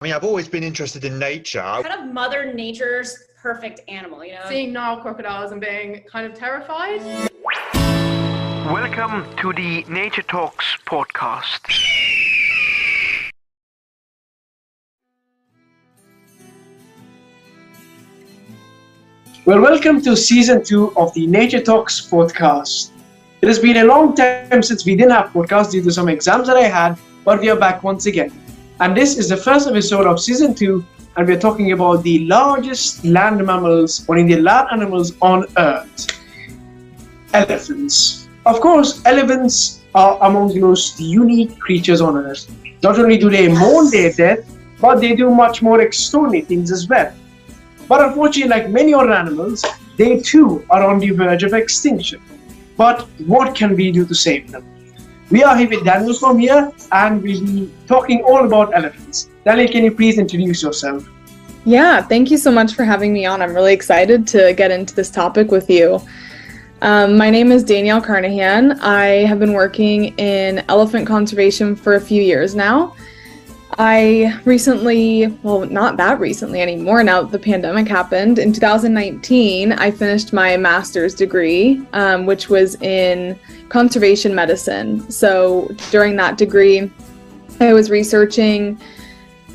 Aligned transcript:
I 0.00 0.04
mean, 0.04 0.14
I've 0.14 0.22
always 0.22 0.46
been 0.46 0.62
interested 0.62 1.04
in 1.04 1.18
nature. 1.18 1.58
kind 1.60 1.86
of 1.88 2.14
Mother 2.14 2.54
Nature's 2.54 3.18
perfect 3.42 3.80
animal, 3.88 4.24
you 4.24 4.34
know? 4.34 4.44
seeing 4.48 4.72
Nile 4.72 5.00
crocodiles 5.00 5.50
and 5.50 5.60
being 5.60 6.04
kind 6.08 6.24
of 6.24 6.38
terrified. 6.38 7.02
Welcome 8.64 9.26
to 9.38 9.52
the 9.52 9.84
Nature 9.88 10.22
Talks 10.22 10.64
podcast. 10.86 11.68
Well, 19.44 19.60
welcome 19.60 20.00
to 20.02 20.16
season 20.16 20.62
two 20.62 20.96
of 20.96 21.12
the 21.14 21.26
Nature 21.26 21.60
Talks 21.60 22.08
podcast. 22.08 22.92
It 23.42 23.48
has 23.48 23.58
been 23.58 23.78
a 23.78 23.84
long 23.84 24.14
time 24.14 24.62
since 24.62 24.86
we 24.86 24.94
didn't 24.94 25.10
have 25.10 25.30
podcasts 25.30 25.72
due 25.72 25.82
to 25.82 25.90
some 25.90 26.08
exams 26.08 26.46
that 26.46 26.56
I 26.56 26.68
had, 26.68 26.96
but 27.24 27.40
we 27.40 27.50
are 27.50 27.58
back 27.58 27.82
once 27.82 28.06
again. 28.06 28.30
And 28.80 28.96
this 28.96 29.18
is 29.18 29.28
the 29.28 29.36
first 29.36 29.66
episode 29.66 30.06
of 30.06 30.20
season 30.20 30.54
two, 30.54 30.84
and 31.16 31.26
we're 31.26 31.40
talking 31.40 31.72
about 31.72 32.04
the 32.04 32.20
largest 32.26 33.04
land 33.04 33.44
mammals 33.44 34.04
or 34.08 34.16
Indian 34.16 34.44
land 34.44 34.68
animals 34.70 35.14
on 35.20 35.46
earth 35.56 36.06
elephants. 37.34 38.28
Of 38.46 38.60
course, 38.60 39.02
elephants 39.04 39.80
are 39.96 40.16
among 40.22 40.54
the 40.54 40.60
most 40.60 41.00
unique 41.00 41.58
creatures 41.58 42.00
on 42.00 42.16
earth. 42.16 42.48
Not 42.84 43.00
only 43.00 43.18
do 43.18 43.28
they 43.28 43.48
mourn 43.48 43.90
their 43.90 44.12
death, 44.12 44.48
but 44.80 45.00
they 45.00 45.16
do 45.16 45.28
much 45.30 45.60
more 45.60 45.80
extraordinary 45.80 46.42
things 46.42 46.70
as 46.70 46.88
well. 46.88 47.12
But 47.88 48.00
unfortunately, 48.00 48.50
like 48.50 48.70
many 48.70 48.94
other 48.94 49.12
animals, 49.12 49.64
they 49.96 50.20
too 50.20 50.64
are 50.70 50.88
on 50.88 51.00
the 51.00 51.10
verge 51.10 51.42
of 51.42 51.52
extinction. 51.52 52.22
But 52.76 53.08
what 53.26 53.56
can 53.56 53.74
we 53.74 53.90
do 53.90 54.06
to 54.06 54.14
save 54.14 54.52
them? 54.52 54.64
We 55.30 55.42
are 55.44 55.54
here 55.58 55.68
with 55.68 55.84
Daniel 55.84 56.14
from 56.14 56.38
here, 56.38 56.72
and 56.90 57.22
we'll 57.22 57.44
be 57.44 57.70
talking 57.86 58.22
all 58.22 58.46
about 58.46 58.74
elephants. 58.74 59.28
Daniel, 59.44 59.68
can 59.70 59.84
you 59.84 59.94
please 59.94 60.16
introduce 60.16 60.62
yourself? 60.62 61.06
Yeah, 61.66 62.00
thank 62.00 62.30
you 62.30 62.38
so 62.38 62.50
much 62.50 62.72
for 62.72 62.84
having 62.84 63.12
me 63.12 63.26
on. 63.26 63.42
I'm 63.42 63.52
really 63.52 63.74
excited 63.74 64.26
to 64.28 64.54
get 64.54 64.70
into 64.70 64.94
this 64.94 65.10
topic 65.10 65.50
with 65.50 65.68
you. 65.68 66.00
Um, 66.80 67.18
my 67.18 67.28
name 67.28 67.52
is 67.52 67.62
Danielle 67.62 68.00
Carnahan. 68.00 68.80
I 68.80 69.26
have 69.26 69.38
been 69.38 69.52
working 69.52 70.16
in 70.16 70.64
elephant 70.70 71.06
conservation 71.06 71.76
for 71.76 71.96
a 71.96 72.00
few 72.00 72.22
years 72.22 72.54
now. 72.54 72.96
I 73.80 74.36
recently, 74.44 75.28
well, 75.44 75.64
not 75.66 75.96
that 75.98 76.18
recently 76.18 76.60
anymore, 76.60 77.04
now 77.04 77.22
the 77.22 77.38
pandemic 77.38 77.86
happened. 77.86 78.40
In 78.40 78.52
2019, 78.52 79.72
I 79.72 79.92
finished 79.92 80.32
my 80.32 80.56
master's 80.56 81.14
degree, 81.14 81.86
um, 81.92 82.26
which 82.26 82.48
was 82.48 82.74
in 82.82 83.38
conservation 83.68 84.34
medicine. 84.34 85.08
So 85.12 85.70
during 85.92 86.16
that 86.16 86.36
degree, 86.36 86.90
I 87.60 87.72
was 87.72 87.88
researching 87.88 88.80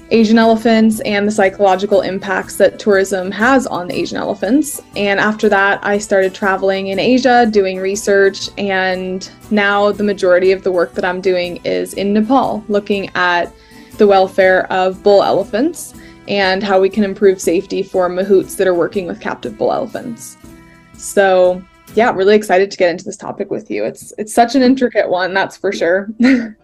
Asian 0.10 0.38
elephants 0.38 1.02
and 1.02 1.28
the 1.28 1.32
psychological 1.32 2.00
impacts 2.00 2.56
that 2.58 2.80
tourism 2.80 3.30
has 3.32 3.68
on 3.68 3.92
Asian 3.92 4.18
elephants. 4.18 4.82
And 4.96 5.20
after 5.20 5.50
that, 5.50 5.86
I 5.86 5.98
started 5.98 6.34
traveling 6.34 6.88
in 6.88 7.00
Asia, 7.00 7.46
doing 7.52 7.78
research, 7.78 8.50
and 8.58 9.30
now 9.52 9.92
the 9.92 10.04
majority 10.04 10.54
of 10.54 10.64
the 10.64 10.72
work 10.72 10.94
that 10.94 11.04
I'm 11.04 11.20
doing 11.20 11.58
is 11.66 11.94
in 11.96 12.14
Nepal, 12.14 12.64
looking 12.70 13.10
at 13.16 13.52
the 13.98 14.08
welfare 14.08 14.72
of 14.72 15.02
bull 15.04 15.24
elephants 15.24 15.94
and 16.28 16.64
how 16.64 16.80
we 16.80 16.90
can 16.90 17.04
improve 17.04 17.40
safety 17.40 17.84
for 17.84 18.10
mahouts 18.10 18.56
that 18.58 18.68
are 18.68 18.74
working 18.74 19.08
with 19.08 19.20
captive 19.20 19.58
bull 19.58 19.72
elephants. 19.72 20.38
So, 20.94 21.62
yeah, 21.96 22.12
really 22.12 22.36
excited 22.36 22.72
to 22.72 22.78
get 22.78 22.90
into 22.90 23.04
this 23.04 23.18
topic 23.18 23.52
with 23.52 23.70
you. 23.70 23.84
It's 23.84 24.14
it's 24.18 24.34
such 24.34 24.56
an 24.56 24.64
intricate 24.64 25.10
one, 25.10 25.34
that's 25.34 25.58
for 25.58 25.72
sure. 25.72 26.10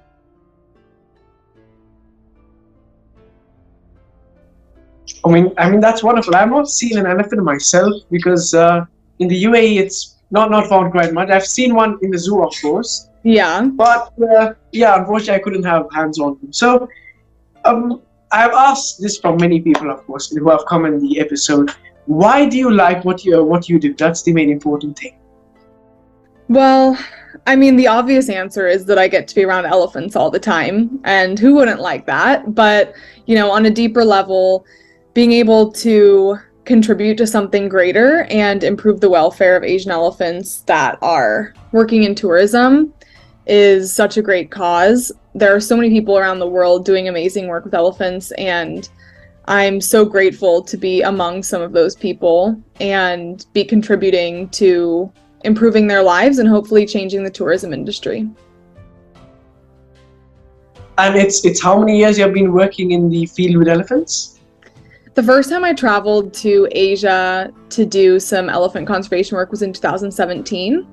I 5.26 5.30
mean, 5.30 5.52
I 5.58 5.70
mean 5.70 5.82
that's 5.82 6.04
wonderful. 6.04 6.36
I've 6.36 6.50
not 6.50 6.70
seen 6.70 6.98
an 6.98 7.06
elephant 7.06 7.44
myself 7.44 7.94
because 8.10 8.54
uh, 8.54 8.86
in 9.20 9.28
the 9.28 9.44
UAE 9.44 9.80
it's 9.80 10.16
not 10.32 10.50
not 10.52 10.68
found 10.68 10.92
quite 10.92 11.14
much. 11.14 11.30
I've 11.30 11.46
seen 11.46 11.76
one 11.76 11.98
in 12.02 12.12
the 12.12 12.18
zoo, 12.18 12.44
of 12.44 12.54
course, 12.62 13.10
yeah. 13.24 13.62
but 13.64 14.14
uh, 14.22 14.54
yeah, 14.72 14.98
unfortunately, 14.98 15.36
I 15.36 15.40
couldn't 15.40 15.64
have 15.64 15.88
hands 15.94 16.20
on 16.20 16.38
them. 16.40 16.54
So, 16.54 16.88
um, 17.66 18.02
I've 18.32 18.54
asked 18.54 19.02
this 19.02 19.18
from 19.18 19.38
many 19.38 19.60
people, 19.60 19.90
of 19.90 20.06
course, 20.06 20.30
who 20.30 20.50
have 20.50 20.66
come 20.68 20.86
in 20.86 21.00
the 21.00 21.20
episode. 21.20 21.72
Why 22.06 22.48
do 22.48 22.58
you 22.58 22.72
like 22.72 23.06
what 23.06 23.26
you 23.26 23.44
what 23.44 23.70
you 23.70 23.80
do? 23.80 23.94
That's 23.94 24.24
the 24.24 24.34
main 24.34 24.50
important 24.50 24.98
thing. 24.98 25.18
Well, 26.48 26.98
I 27.46 27.56
mean, 27.56 27.76
the 27.76 27.88
obvious 27.88 28.28
answer 28.30 28.68
is 28.68 28.86
that 28.86 28.98
I 28.98 29.08
get 29.08 29.28
to 29.28 29.36
be 29.36 29.46
around 29.46 29.66
elephants 29.66 30.16
all 30.16 30.32
the 30.32 30.40
time, 30.40 31.00
and 31.04 31.38
who 31.38 31.56
wouldn't 31.56 31.80
like 31.80 32.06
that? 32.08 32.56
But, 32.56 32.96
you 33.28 33.36
know, 33.36 33.52
on 33.52 33.68
a 33.68 33.70
deeper 33.70 34.04
level, 34.04 34.66
being 35.14 35.32
able 35.32 35.72
to 35.74 36.40
contribute 36.66 37.18
to 37.18 37.28
something 37.28 37.68
greater 37.70 38.24
and 38.26 38.64
improve 38.64 39.00
the 39.02 39.10
welfare 39.10 39.56
of 39.56 39.64
Asian 39.64 39.92
elephants 39.92 40.62
that 40.62 40.98
are 41.02 41.54
working 41.72 42.04
in 42.04 42.14
tourism 42.14 42.94
is 43.50 43.92
such 43.92 44.16
a 44.16 44.22
great 44.22 44.52
cause. 44.52 45.12
There 45.34 45.54
are 45.54 45.60
so 45.60 45.76
many 45.76 45.90
people 45.90 46.18
around 46.18 46.40
the 46.40 46.48
world 46.48 46.86
doing 46.86 47.08
amazing 47.08 47.48
work 47.48 47.66
with 47.66 47.74
elephants, 47.74 48.32
and 48.34 48.88
I'm 49.46 49.82
so 49.82 50.06
grateful 50.06 50.62
to 50.62 50.78
be 50.78 51.02
among 51.02 51.42
some 51.42 51.62
of 51.62 51.74
those 51.74 51.96
people 51.96 52.62
and 52.80 53.46
be 53.54 53.66
contributing 53.66 54.50
to 54.50 55.12
improving 55.44 55.88
their 55.88 56.04
lives 56.04 56.38
and 56.38 56.48
hopefully 56.48 56.86
changing 56.86 57.24
the 57.24 57.32
tourism 57.32 57.74
industry. 57.74 58.30
And 61.00 61.16
it's 61.16 61.44
it's 61.46 61.64
how 61.64 61.80
many 61.80 61.98
years 61.98 62.20
you've 62.20 62.34
been 62.34 62.54
working 62.54 62.92
in 62.92 63.10
the 63.10 63.26
field 63.26 63.58
with 63.58 63.68
elephants? 63.68 64.40
The 65.16 65.24
first 65.24 65.50
time 65.50 65.64
I 65.64 65.74
traveled 65.74 66.34
to 66.36 66.68
Asia 66.72 67.52
to 67.70 67.86
do 67.86 68.20
some 68.20 68.50
elephant 68.50 68.86
conservation 68.86 69.38
work 69.38 69.50
was 69.50 69.62
in 69.62 69.74
2017. 69.74 70.86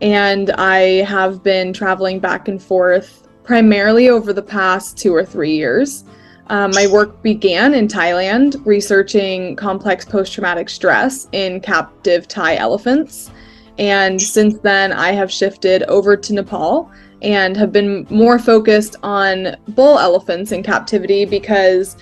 And 0.00 0.50
I 0.52 1.02
have 1.04 1.42
been 1.42 1.72
traveling 1.72 2.20
back 2.20 2.48
and 2.48 2.62
forth 2.62 3.28
primarily 3.44 4.08
over 4.08 4.32
the 4.32 4.42
past 4.42 4.96
two 4.96 5.14
or 5.14 5.24
three 5.24 5.54
years. 5.54 6.04
Um, 6.46 6.72
my 6.72 6.86
work 6.86 7.22
began 7.22 7.74
in 7.74 7.86
Thailand, 7.86 8.64
researching 8.66 9.54
complex 9.56 10.04
post 10.04 10.32
traumatic 10.32 10.68
stress 10.68 11.28
in 11.32 11.60
captive 11.60 12.26
Thai 12.26 12.56
elephants. 12.56 13.30
And 13.78 14.20
since 14.20 14.58
then, 14.58 14.92
I 14.92 15.12
have 15.12 15.30
shifted 15.30 15.84
over 15.84 16.16
to 16.16 16.34
Nepal 16.34 16.90
and 17.22 17.56
have 17.56 17.72
been 17.72 18.06
more 18.10 18.38
focused 18.38 18.96
on 19.02 19.56
bull 19.68 19.98
elephants 19.98 20.52
in 20.52 20.62
captivity 20.62 21.24
because 21.24 21.96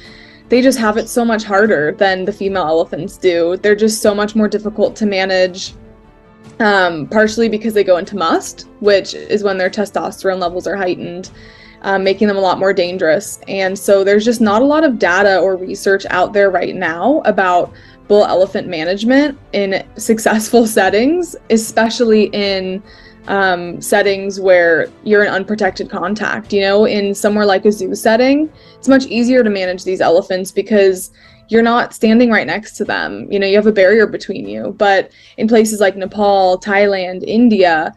they 0.48 0.62
just 0.62 0.78
have 0.78 0.96
it 0.96 1.08
so 1.08 1.24
much 1.24 1.44
harder 1.44 1.92
than 1.92 2.24
the 2.24 2.32
female 2.32 2.64
elephants 2.64 3.16
do. 3.16 3.56
They're 3.58 3.76
just 3.76 4.00
so 4.00 4.14
much 4.14 4.34
more 4.34 4.48
difficult 4.48 4.96
to 4.96 5.06
manage, 5.06 5.74
um, 6.60 7.06
partially 7.08 7.48
because 7.48 7.74
they 7.74 7.84
go 7.84 7.96
into 7.96 8.16
musth, 8.16 8.66
which 8.80 9.14
is 9.14 9.42
when 9.42 9.58
their 9.58 9.70
testosterone 9.70 10.38
levels 10.38 10.66
are 10.66 10.76
heightened, 10.76 11.30
um, 11.82 12.04
making 12.04 12.28
them 12.28 12.36
a 12.36 12.40
lot 12.40 12.58
more 12.58 12.72
dangerous. 12.72 13.40
And 13.48 13.78
so 13.78 14.04
there's 14.04 14.24
just 14.24 14.40
not 14.40 14.62
a 14.62 14.64
lot 14.64 14.84
of 14.84 14.98
data 14.98 15.38
or 15.38 15.56
research 15.56 16.04
out 16.10 16.32
there 16.32 16.50
right 16.50 16.74
now 16.74 17.20
about 17.24 17.72
bull 18.08 18.24
elephant 18.24 18.66
management 18.68 19.38
in 19.52 19.86
successful 19.96 20.66
settings, 20.66 21.36
especially 21.50 22.24
in 22.32 22.82
um, 23.28 23.80
settings 23.80 24.40
where 24.40 24.88
you're 25.04 25.22
in 25.22 25.30
unprotected 25.30 25.90
contact. 25.90 26.52
You 26.52 26.62
know, 26.62 26.86
in 26.86 27.14
somewhere 27.14 27.44
like 27.44 27.64
a 27.66 27.72
zoo 27.72 27.94
setting, 27.94 28.50
it's 28.76 28.88
much 28.88 29.06
easier 29.06 29.44
to 29.44 29.50
manage 29.50 29.84
these 29.84 30.00
elephants 30.00 30.50
because 30.50 31.10
you're 31.48 31.62
not 31.62 31.94
standing 31.94 32.30
right 32.30 32.46
next 32.46 32.76
to 32.76 32.84
them. 32.84 33.30
You 33.30 33.38
know, 33.38 33.46
you 33.46 33.56
have 33.56 33.66
a 33.66 33.72
barrier 33.72 34.06
between 34.06 34.48
you. 34.48 34.74
But 34.78 35.12
in 35.36 35.48
places 35.48 35.80
like 35.80 35.96
Nepal, 35.96 36.58
Thailand, 36.58 37.24
India, 37.26 37.94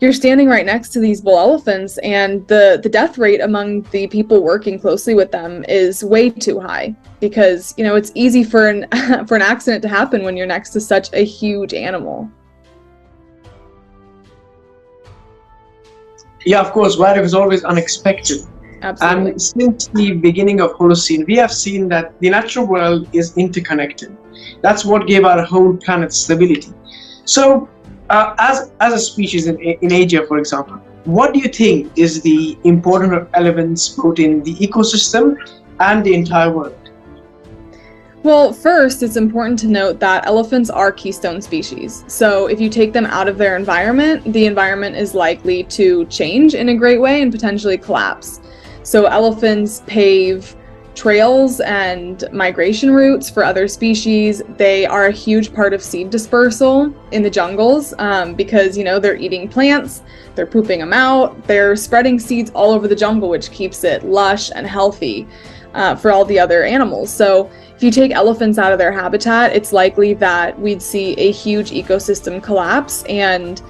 you're 0.00 0.12
standing 0.12 0.48
right 0.48 0.64
next 0.64 0.90
to 0.90 1.00
these 1.00 1.20
bull 1.20 1.38
elephants 1.38 1.98
and 1.98 2.46
the 2.46 2.78
the 2.82 2.88
death 2.88 3.18
rate 3.18 3.40
among 3.40 3.82
the 3.90 4.06
people 4.06 4.42
working 4.42 4.78
closely 4.78 5.14
with 5.14 5.32
them 5.32 5.64
is 5.68 6.04
way 6.04 6.30
too 6.30 6.60
high 6.60 6.94
because 7.18 7.74
you 7.76 7.82
know 7.82 7.96
it's 7.96 8.12
easy 8.14 8.44
for 8.44 8.68
an 8.68 8.86
for 9.26 9.34
an 9.34 9.42
accident 9.42 9.82
to 9.82 9.88
happen 9.88 10.22
when 10.22 10.36
you're 10.36 10.46
next 10.46 10.70
to 10.70 10.80
such 10.80 11.12
a 11.14 11.24
huge 11.24 11.74
animal 11.74 12.30
Yeah, 16.44 16.60
of 16.60 16.72
course. 16.72 16.96
Wildlife 16.96 17.26
is 17.26 17.34
always 17.34 17.64
unexpected. 17.64 18.38
Absolutely 18.82 19.30
And 19.30 19.42
since 19.42 19.88
the 19.88 20.12
beginning 20.12 20.60
of 20.60 20.72
Holocene, 20.72 21.26
we 21.26 21.36
have 21.36 21.52
seen 21.52 21.88
that 21.88 22.18
the 22.20 22.30
natural 22.30 22.66
world 22.66 23.08
is 23.12 23.36
interconnected. 23.36 24.16
That's 24.62 24.84
what 24.84 25.06
gave 25.06 25.24
our 25.24 25.42
whole 25.42 25.76
planet 25.76 26.12
stability. 26.12 26.72
So, 27.24 27.68
uh, 28.10 28.34
as 28.38 28.72
as 28.80 28.94
a 28.94 28.98
species 28.98 29.46
in, 29.46 29.58
in 29.60 29.92
Asia, 29.92 30.26
for 30.26 30.38
example, 30.38 30.76
what 31.04 31.34
do 31.34 31.40
you 31.40 31.48
think 31.48 31.92
is 31.96 32.22
the 32.22 32.58
important 32.64 33.14
of 33.14 33.28
elephants 33.34 33.88
both 33.88 34.18
in 34.18 34.42
the 34.42 34.54
ecosystem 34.56 35.36
and 35.80 36.04
the 36.04 36.14
entire 36.14 36.50
world? 36.50 36.74
Well, 38.24 38.52
first, 38.52 39.02
it's 39.02 39.16
important 39.16 39.58
to 39.60 39.68
note 39.68 40.00
that 40.00 40.26
elephants 40.26 40.70
are 40.70 40.90
keystone 40.90 41.40
species. 41.40 42.04
So, 42.08 42.46
if 42.46 42.60
you 42.60 42.68
take 42.68 42.92
them 42.92 43.06
out 43.06 43.28
of 43.28 43.38
their 43.38 43.56
environment, 43.56 44.32
the 44.32 44.46
environment 44.46 44.96
is 44.96 45.14
likely 45.14 45.64
to 45.64 46.04
change 46.06 46.54
in 46.54 46.68
a 46.70 46.74
great 46.74 47.00
way 47.00 47.22
and 47.22 47.30
potentially 47.30 47.78
collapse. 47.78 48.40
So, 48.88 49.04
elephants 49.04 49.82
pave 49.86 50.56
trails 50.94 51.60
and 51.60 52.24
migration 52.32 52.90
routes 52.90 53.28
for 53.28 53.44
other 53.44 53.68
species. 53.68 54.40
They 54.56 54.86
are 54.86 55.08
a 55.08 55.12
huge 55.12 55.52
part 55.52 55.74
of 55.74 55.82
seed 55.82 56.08
dispersal 56.08 56.94
in 57.12 57.22
the 57.22 57.28
jungles 57.28 57.92
um, 57.98 58.34
because, 58.34 58.78
you 58.78 58.84
know, 58.84 58.98
they're 58.98 59.14
eating 59.14 59.46
plants, 59.46 60.00
they're 60.34 60.46
pooping 60.46 60.78
them 60.78 60.94
out, 60.94 61.46
they're 61.46 61.76
spreading 61.76 62.18
seeds 62.18 62.50
all 62.54 62.70
over 62.70 62.88
the 62.88 62.96
jungle, 62.96 63.28
which 63.28 63.50
keeps 63.50 63.84
it 63.84 64.04
lush 64.04 64.50
and 64.54 64.66
healthy 64.66 65.28
uh, 65.74 65.94
for 65.94 66.10
all 66.10 66.24
the 66.24 66.38
other 66.38 66.64
animals. 66.64 67.10
So, 67.10 67.50
if 67.76 67.82
you 67.82 67.90
take 67.90 68.12
elephants 68.12 68.56
out 68.56 68.72
of 68.72 68.78
their 68.78 68.90
habitat, 68.90 69.54
it's 69.54 69.70
likely 69.70 70.14
that 70.14 70.58
we'd 70.58 70.80
see 70.80 71.12
a 71.18 71.30
huge 71.30 71.72
ecosystem 71.72 72.42
collapse 72.42 73.02
and 73.02 73.60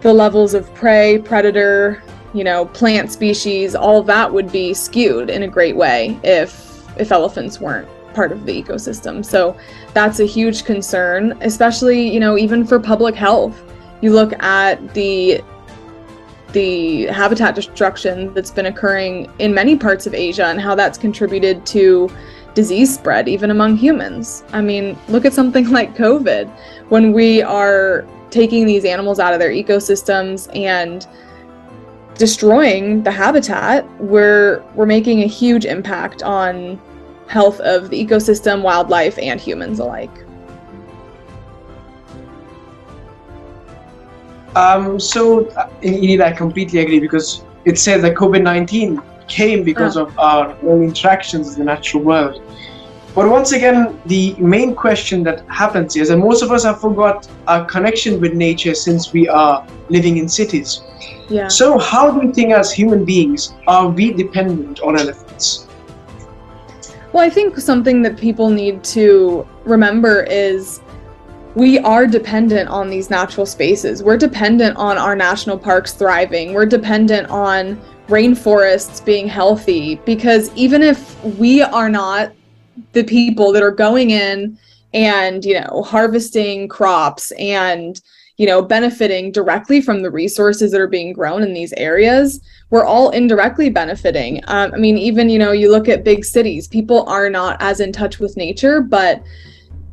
the 0.00 0.12
levels 0.14 0.54
of 0.54 0.72
prey, 0.74 1.18
predator, 1.18 2.02
you 2.34 2.44
know, 2.44 2.66
plant 2.66 3.12
species, 3.12 3.74
all 3.74 4.02
that 4.02 4.32
would 4.32 4.50
be 4.50 4.74
skewed 4.74 5.30
in 5.30 5.42
a 5.42 5.48
great 5.48 5.76
way 5.76 6.18
if 6.22 6.70
if 6.98 7.10
elephants 7.10 7.60
weren't 7.60 7.88
part 8.14 8.32
of 8.32 8.44
the 8.44 8.62
ecosystem. 8.62 9.24
So 9.24 9.56
that's 9.94 10.20
a 10.20 10.26
huge 10.26 10.64
concern, 10.64 11.36
especially, 11.40 12.08
you 12.08 12.20
know, 12.20 12.36
even 12.36 12.66
for 12.66 12.78
public 12.78 13.14
health. 13.14 13.60
You 14.00 14.12
look 14.12 14.32
at 14.42 14.94
the 14.94 15.42
the 16.52 17.06
habitat 17.06 17.54
destruction 17.54 18.32
that's 18.34 18.50
been 18.50 18.66
occurring 18.66 19.32
in 19.38 19.54
many 19.54 19.74
parts 19.76 20.06
of 20.06 20.12
Asia 20.12 20.46
and 20.46 20.60
how 20.60 20.74
that's 20.74 20.98
contributed 20.98 21.64
to 21.64 22.10
disease 22.54 22.94
spread 22.94 23.28
even 23.28 23.50
among 23.50 23.76
humans. 23.76 24.44
I 24.52 24.60
mean, 24.60 24.98
look 25.08 25.24
at 25.24 25.32
something 25.32 25.70
like 25.70 25.96
COVID 25.96 26.50
when 26.88 27.12
we 27.12 27.42
are 27.42 28.06
taking 28.30 28.66
these 28.66 28.84
animals 28.84 29.18
out 29.18 29.32
of 29.32 29.40
their 29.40 29.50
ecosystems 29.50 30.54
and 30.56 31.06
destroying 32.16 33.02
the 33.02 33.10
habitat, 33.10 33.88
we're 34.00 34.62
we're 34.74 34.86
making 34.86 35.22
a 35.22 35.26
huge 35.26 35.64
impact 35.64 36.22
on 36.22 36.80
health 37.26 37.60
of 37.60 37.90
the 37.90 38.06
ecosystem, 38.06 38.62
wildlife, 38.62 39.18
and 39.18 39.40
humans 39.40 39.78
alike. 39.78 40.10
Um, 44.54 45.00
so, 45.00 45.46
uh, 45.50 45.70
indeed, 45.80 46.20
I 46.20 46.32
completely 46.32 46.80
agree 46.80 47.00
because 47.00 47.44
it 47.64 47.78
says 47.78 48.02
that 48.02 48.14
COVID 48.14 48.42
19 48.42 49.00
came 49.28 49.64
because 49.64 49.96
of 49.96 50.16
our 50.18 50.54
own 50.62 50.82
interactions 50.82 51.54
in 51.54 51.60
the 51.60 51.64
natural 51.64 52.02
world. 52.02 52.42
But 53.14 53.28
once 53.28 53.52
again, 53.52 54.00
the 54.06 54.34
main 54.38 54.74
question 54.74 55.22
that 55.24 55.46
happens 55.48 55.96
is 55.96 56.08
that 56.08 56.16
most 56.16 56.42
of 56.42 56.50
us 56.50 56.64
have 56.64 56.80
forgot 56.80 57.28
our 57.46 57.64
connection 57.66 58.20
with 58.20 58.32
nature 58.32 58.74
since 58.74 59.12
we 59.12 59.28
are 59.28 59.66
living 59.90 60.16
in 60.16 60.28
cities. 60.28 60.80
Yeah. 61.28 61.48
So, 61.48 61.78
how 61.78 62.10
do 62.10 62.26
you 62.26 62.32
think, 62.32 62.52
as 62.52 62.72
human 62.72 63.04
beings, 63.04 63.54
are 63.66 63.88
we 63.88 64.12
dependent 64.12 64.80
on 64.80 64.98
elephants? 64.98 65.66
Well, 67.12 67.22
I 67.22 67.28
think 67.28 67.58
something 67.58 68.00
that 68.02 68.16
people 68.16 68.48
need 68.48 68.82
to 68.84 69.46
remember 69.64 70.22
is 70.22 70.80
we 71.54 71.78
are 71.80 72.06
dependent 72.06 72.70
on 72.70 72.88
these 72.88 73.10
natural 73.10 73.44
spaces. 73.44 74.02
We're 74.02 74.16
dependent 74.16 74.78
on 74.78 74.96
our 74.96 75.14
national 75.14 75.58
parks 75.58 75.92
thriving. 75.92 76.54
We're 76.54 76.64
dependent 76.64 77.28
on 77.28 77.78
rainforests 78.08 79.04
being 79.04 79.28
healthy 79.28 79.96
because 80.06 80.50
even 80.54 80.82
if 80.82 81.22
we 81.24 81.62
are 81.62 81.90
not 81.90 82.32
the 82.92 83.04
people 83.04 83.52
that 83.52 83.62
are 83.62 83.70
going 83.70 84.10
in 84.10 84.58
and, 84.94 85.44
you 85.44 85.60
know, 85.60 85.82
harvesting 85.82 86.68
crops 86.68 87.32
and 87.32 88.00
you 88.38 88.46
know, 88.46 88.62
benefiting 88.62 89.30
directly 89.30 89.80
from 89.80 90.02
the 90.02 90.10
resources 90.10 90.72
that 90.72 90.80
are 90.80 90.88
being 90.88 91.12
grown 91.12 91.42
in 91.42 91.52
these 91.52 91.72
areas, 91.74 92.40
we're 92.70 92.84
all 92.84 93.10
indirectly 93.10 93.70
benefiting. 93.70 94.40
Um, 94.48 94.72
I 94.74 94.78
mean, 94.78 94.96
even, 94.96 95.28
you 95.28 95.38
know, 95.38 95.52
you 95.52 95.70
look 95.70 95.88
at 95.88 96.02
big 96.02 96.24
cities, 96.24 96.66
people 96.66 97.04
are 97.06 97.28
not 97.28 97.56
as 97.60 97.80
in 97.80 97.92
touch 97.92 98.18
with 98.18 98.36
nature, 98.36 98.80
but 98.80 99.22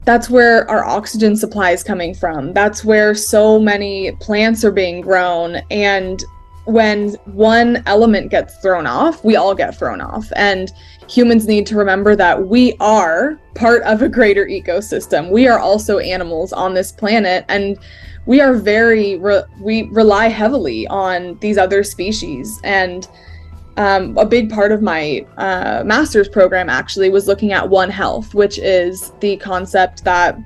that's 0.05 0.29
where 0.29 0.69
our 0.69 0.85
oxygen 0.85 1.35
supply 1.35 1.71
is 1.71 1.83
coming 1.83 2.13
from. 2.15 2.53
That's 2.53 2.83
where 2.83 3.13
so 3.13 3.59
many 3.59 4.13
plants 4.13 4.63
are 4.63 4.71
being 4.71 5.01
grown. 5.01 5.57
And 5.69 6.23
when 6.71 7.13
one 7.25 7.83
element 7.85 8.29
gets 8.31 8.57
thrown 8.57 8.85
off, 8.85 9.23
we 9.23 9.35
all 9.35 9.55
get 9.55 9.77
thrown 9.77 10.01
off. 10.01 10.31
And 10.35 10.71
humans 11.09 11.47
need 11.47 11.65
to 11.67 11.75
remember 11.75 12.15
that 12.15 12.47
we 12.47 12.75
are 12.79 13.39
part 13.55 13.83
of 13.83 14.01
a 14.01 14.09
greater 14.09 14.45
ecosystem. 14.45 15.31
We 15.31 15.47
are 15.47 15.59
also 15.59 15.99
animals 15.99 16.53
on 16.53 16.73
this 16.73 16.91
planet. 16.91 17.45
And 17.49 17.77
we 18.25 18.41
are 18.41 18.53
very 18.53 19.17
re- 19.17 19.43
we 19.59 19.83
rely 19.89 20.27
heavily 20.27 20.85
on 20.87 21.37
these 21.39 21.57
other 21.57 21.83
species 21.83 22.59
and 22.63 23.07
um, 23.77 24.17
a 24.17 24.25
big 24.25 24.51
part 24.51 24.71
of 24.71 24.81
my 24.81 25.25
uh, 25.37 25.83
master's 25.85 26.27
program 26.27 26.69
actually 26.69 27.09
was 27.09 27.27
looking 27.27 27.53
at 27.53 27.67
one 27.67 27.89
health 27.89 28.35
which 28.35 28.59
is 28.59 29.13
the 29.19 29.37
concept 29.37 30.03
that 30.03 30.37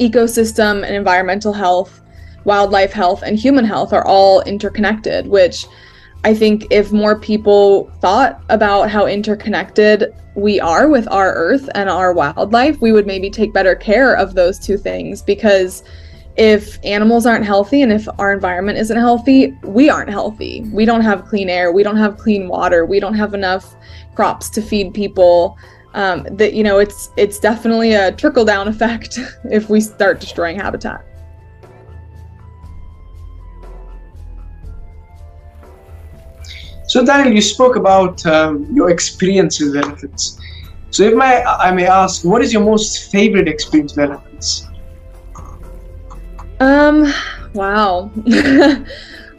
ecosystem 0.00 0.84
and 0.84 0.96
environmental 0.96 1.52
health 1.52 1.99
wildlife 2.44 2.92
health 2.92 3.22
and 3.22 3.38
human 3.38 3.64
health 3.64 3.92
are 3.92 4.06
all 4.06 4.40
interconnected 4.42 5.26
which 5.26 5.66
i 6.24 6.34
think 6.34 6.66
if 6.70 6.92
more 6.92 7.18
people 7.18 7.90
thought 8.00 8.42
about 8.48 8.90
how 8.90 9.06
interconnected 9.06 10.14
we 10.34 10.60
are 10.60 10.88
with 10.88 11.10
our 11.10 11.34
earth 11.34 11.68
and 11.74 11.90
our 11.90 12.12
wildlife 12.12 12.80
we 12.80 12.92
would 12.92 13.06
maybe 13.06 13.30
take 13.30 13.52
better 13.52 13.74
care 13.74 14.14
of 14.14 14.34
those 14.34 14.58
two 14.58 14.76
things 14.78 15.22
because 15.22 15.82
if 16.36 16.78
animals 16.84 17.26
aren't 17.26 17.44
healthy 17.44 17.82
and 17.82 17.92
if 17.92 18.08
our 18.18 18.32
environment 18.32 18.78
isn't 18.78 18.96
healthy, 18.96 19.52
we 19.62 19.90
aren't 19.90 20.08
healthy. 20.08 20.62
We 20.72 20.84
don't 20.84 21.02
have 21.02 21.26
clean 21.26 21.50
air, 21.50 21.72
we 21.72 21.82
don't 21.82 21.96
have 21.96 22.16
clean 22.16 22.48
water, 22.48 22.86
we 22.86 23.00
don't 23.00 23.14
have 23.14 23.34
enough 23.34 23.74
crops 24.14 24.48
to 24.50 24.62
feed 24.62 24.94
people. 24.94 25.58
Um, 25.92 26.26
that 26.30 26.54
you 26.54 26.62
know, 26.62 26.78
it's 26.78 27.10
it's 27.16 27.40
definitely 27.40 27.92
a 27.92 28.12
trickle 28.12 28.44
down 28.44 28.68
effect 28.74 29.18
if 29.44 29.68
we 29.68 29.80
start 29.80 30.20
destroying 30.20 30.58
habitat. 30.58 31.04
So, 36.90 37.04
Daniel, 37.04 37.32
you 37.32 37.40
spoke 37.40 37.76
about 37.76 38.26
um, 38.26 38.66
your 38.74 38.90
experiences 38.90 39.72
with 39.72 39.84
elephants. 39.84 40.40
So, 40.90 41.04
if 41.04 41.14
my, 41.14 41.40
I 41.44 41.70
may 41.70 41.86
ask, 41.86 42.24
what 42.24 42.42
is 42.42 42.52
your 42.52 42.64
most 42.64 43.12
favorite 43.12 43.46
experience 43.46 43.94
with 43.94 44.10
elephants? 44.10 44.66
Um, 46.58 47.14
wow. 47.54 48.10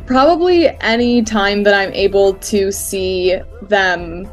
Probably 0.05 0.70
any 0.79 1.24
time 1.24 1.63
that 1.63 1.74
I'm 1.74 1.91
able 1.91 2.36
to 2.36 2.72
see 2.72 3.36
them 3.63 4.31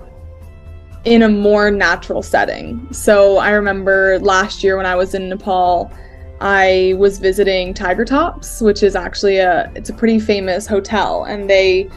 in 1.04 1.22
a 1.22 1.28
more 1.28 1.72
natural 1.72 2.22
setting. 2.22 2.86
So 2.92 3.38
I 3.38 3.50
remember 3.50 4.20
last 4.20 4.62
year 4.62 4.76
when 4.76 4.86
I 4.86 4.94
was 4.94 5.14
in 5.14 5.28
Nepal, 5.28 5.90
I 6.40 6.94
was 6.98 7.18
visiting 7.18 7.74
Tiger 7.74 8.04
Tops, 8.04 8.60
which 8.60 8.84
is 8.84 8.94
actually 8.94 9.38
a 9.38 9.72
it's 9.74 9.90
a 9.90 9.92
pretty 9.92 10.20
famous 10.20 10.68
hotel 10.68 11.24
and 11.24 11.50
they 11.50 11.90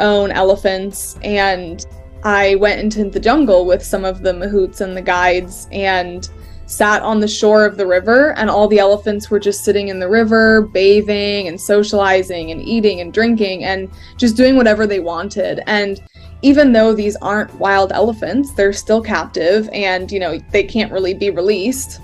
own 0.00 0.30
elephants 0.30 1.18
and 1.22 1.86
I 2.24 2.56
went 2.56 2.80
into 2.80 3.10
the 3.10 3.20
jungle 3.20 3.64
with 3.64 3.82
some 3.82 4.04
of 4.04 4.22
the 4.22 4.32
mahouts 4.32 4.80
and 4.80 4.96
the 4.96 5.02
guides 5.02 5.68
and 5.70 6.28
sat 6.66 7.00
on 7.02 7.18
the 7.20 7.28
shore 7.28 7.64
of 7.64 7.78
the 7.78 7.86
river, 7.86 8.32
and 8.36 8.50
all 8.50 8.68
the 8.68 8.78
elephants 8.78 9.30
were 9.30 9.38
just 9.38 9.64
sitting 9.64 9.88
in 9.88 9.98
the 9.98 10.08
river, 10.08 10.62
bathing 10.62 11.48
and 11.48 11.58
socializing 11.58 12.50
and 12.50 12.60
eating 12.60 13.00
and 13.00 13.14
drinking 13.14 13.64
and 13.64 13.90
just 14.18 14.36
doing 14.36 14.54
whatever 14.54 14.86
they 14.86 15.00
wanted. 15.00 15.62
And 15.66 16.02
even 16.42 16.72
though 16.72 16.92
these 16.92 17.16
aren't 17.22 17.54
wild 17.54 17.90
elephants, 17.92 18.52
they're 18.52 18.74
still 18.74 19.00
captive 19.00 19.68
and, 19.72 20.12
you 20.12 20.20
know, 20.20 20.38
they 20.52 20.62
can't 20.62 20.92
really 20.92 21.14
be 21.14 21.30
released. 21.30 22.00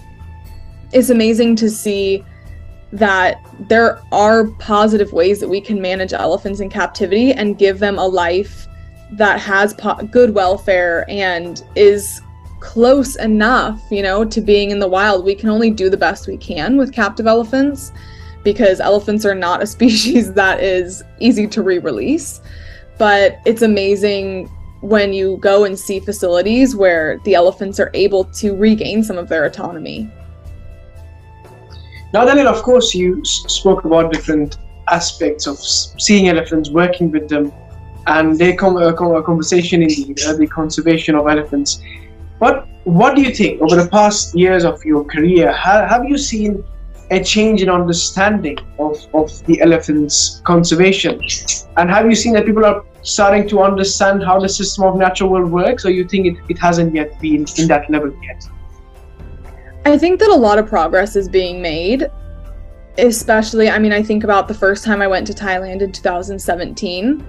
It's 0.92 1.10
amazing 1.10 1.56
to 1.56 1.68
see 1.68 2.24
that 2.94 3.44
there 3.68 4.00
are 4.12 4.46
positive 4.60 5.12
ways 5.12 5.40
that 5.40 5.48
we 5.48 5.60
can 5.60 5.82
manage 5.82 6.12
elephants 6.12 6.60
in 6.60 6.70
captivity 6.70 7.32
and 7.32 7.58
give 7.58 7.80
them 7.80 7.98
a 7.98 8.06
life 8.06 8.68
that 9.12 9.40
has 9.40 9.74
po- 9.74 9.96
good 9.96 10.32
welfare 10.32 11.04
and 11.08 11.64
is 11.74 12.20
close 12.60 13.16
enough, 13.16 13.82
you 13.90 14.00
know, 14.00 14.24
to 14.24 14.40
being 14.40 14.70
in 14.70 14.78
the 14.78 14.86
wild. 14.86 15.24
We 15.24 15.34
can 15.34 15.48
only 15.48 15.70
do 15.70 15.90
the 15.90 15.96
best 15.96 16.28
we 16.28 16.36
can 16.36 16.76
with 16.76 16.92
captive 16.92 17.26
elephants 17.26 17.92
because 18.44 18.78
elephants 18.78 19.26
are 19.26 19.34
not 19.34 19.60
a 19.60 19.66
species 19.76 20.32
that 20.34 20.62
is 20.62 21.02
easy 21.18 21.48
to 21.48 21.62
re 21.62 21.78
release. 21.78 22.40
But 22.96 23.40
it's 23.44 23.62
amazing 23.62 24.48
when 24.82 25.12
you 25.12 25.38
go 25.38 25.64
and 25.64 25.76
see 25.76 25.98
facilities 25.98 26.76
where 26.76 27.18
the 27.24 27.34
elephants 27.34 27.80
are 27.80 27.90
able 27.92 28.24
to 28.24 28.54
regain 28.54 29.02
some 29.02 29.18
of 29.18 29.28
their 29.28 29.46
autonomy. 29.46 30.08
Now, 32.14 32.24
Daniel, 32.24 32.46
of 32.46 32.62
course, 32.62 32.94
you 32.94 33.24
spoke 33.24 33.84
about 33.84 34.12
different 34.12 34.58
aspects 34.86 35.48
of 35.48 35.58
seeing 35.58 36.28
elephants, 36.28 36.70
working 36.70 37.10
with 37.10 37.28
them, 37.28 37.52
and 38.06 38.38
their 38.38 38.54
com- 38.54 38.76
uh, 38.76 38.92
conversation 38.92 39.82
in 39.82 39.88
the, 39.88 40.24
uh, 40.24 40.34
the 40.34 40.46
conservation 40.46 41.16
of 41.16 41.26
elephants. 41.26 41.82
But 42.38 42.68
what 42.84 43.16
do 43.16 43.22
you 43.22 43.34
think 43.34 43.60
over 43.60 43.74
the 43.74 43.88
past 43.88 44.32
years 44.32 44.64
of 44.64 44.84
your 44.84 45.04
career? 45.04 45.50
Ha- 45.50 45.88
have 45.88 46.04
you 46.04 46.16
seen 46.16 46.62
a 47.10 47.20
change 47.20 47.62
in 47.62 47.68
understanding 47.68 48.58
of, 48.78 48.96
of 49.12 49.44
the 49.46 49.60
elephant's 49.60 50.40
conservation? 50.44 51.20
And 51.76 51.90
have 51.90 52.06
you 52.06 52.14
seen 52.14 52.34
that 52.34 52.46
people 52.46 52.64
are 52.64 52.84
starting 53.02 53.48
to 53.48 53.60
understand 53.60 54.22
how 54.22 54.38
the 54.38 54.48
system 54.48 54.84
of 54.84 54.96
natural 54.96 55.30
world 55.30 55.50
works, 55.50 55.84
or 55.84 55.90
you 55.90 56.04
think 56.06 56.26
it, 56.26 56.36
it 56.48 56.58
hasn't 56.60 56.94
yet 56.94 57.20
been 57.20 57.44
in 57.58 57.66
that 57.66 57.90
level 57.90 58.16
yet? 58.22 58.48
I 59.84 59.98
think 59.98 60.18
that 60.20 60.30
a 60.30 60.34
lot 60.34 60.58
of 60.58 60.66
progress 60.66 61.14
is 61.14 61.28
being 61.28 61.60
made. 61.60 62.10
Especially, 62.96 63.68
I 63.68 63.78
mean, 63.78 63.92
I 63.92 64.02
think 64.02 64.22
about 64.22 64.46
the 64.46 64.54
first 64.54 64.84
time 64.84 65.02
I 65.02 65.08
went 65.08 65.26
to 65.26 65.32
Thailand 65.32 65.82
in 65.82 65.90
2017. 65.92 67.24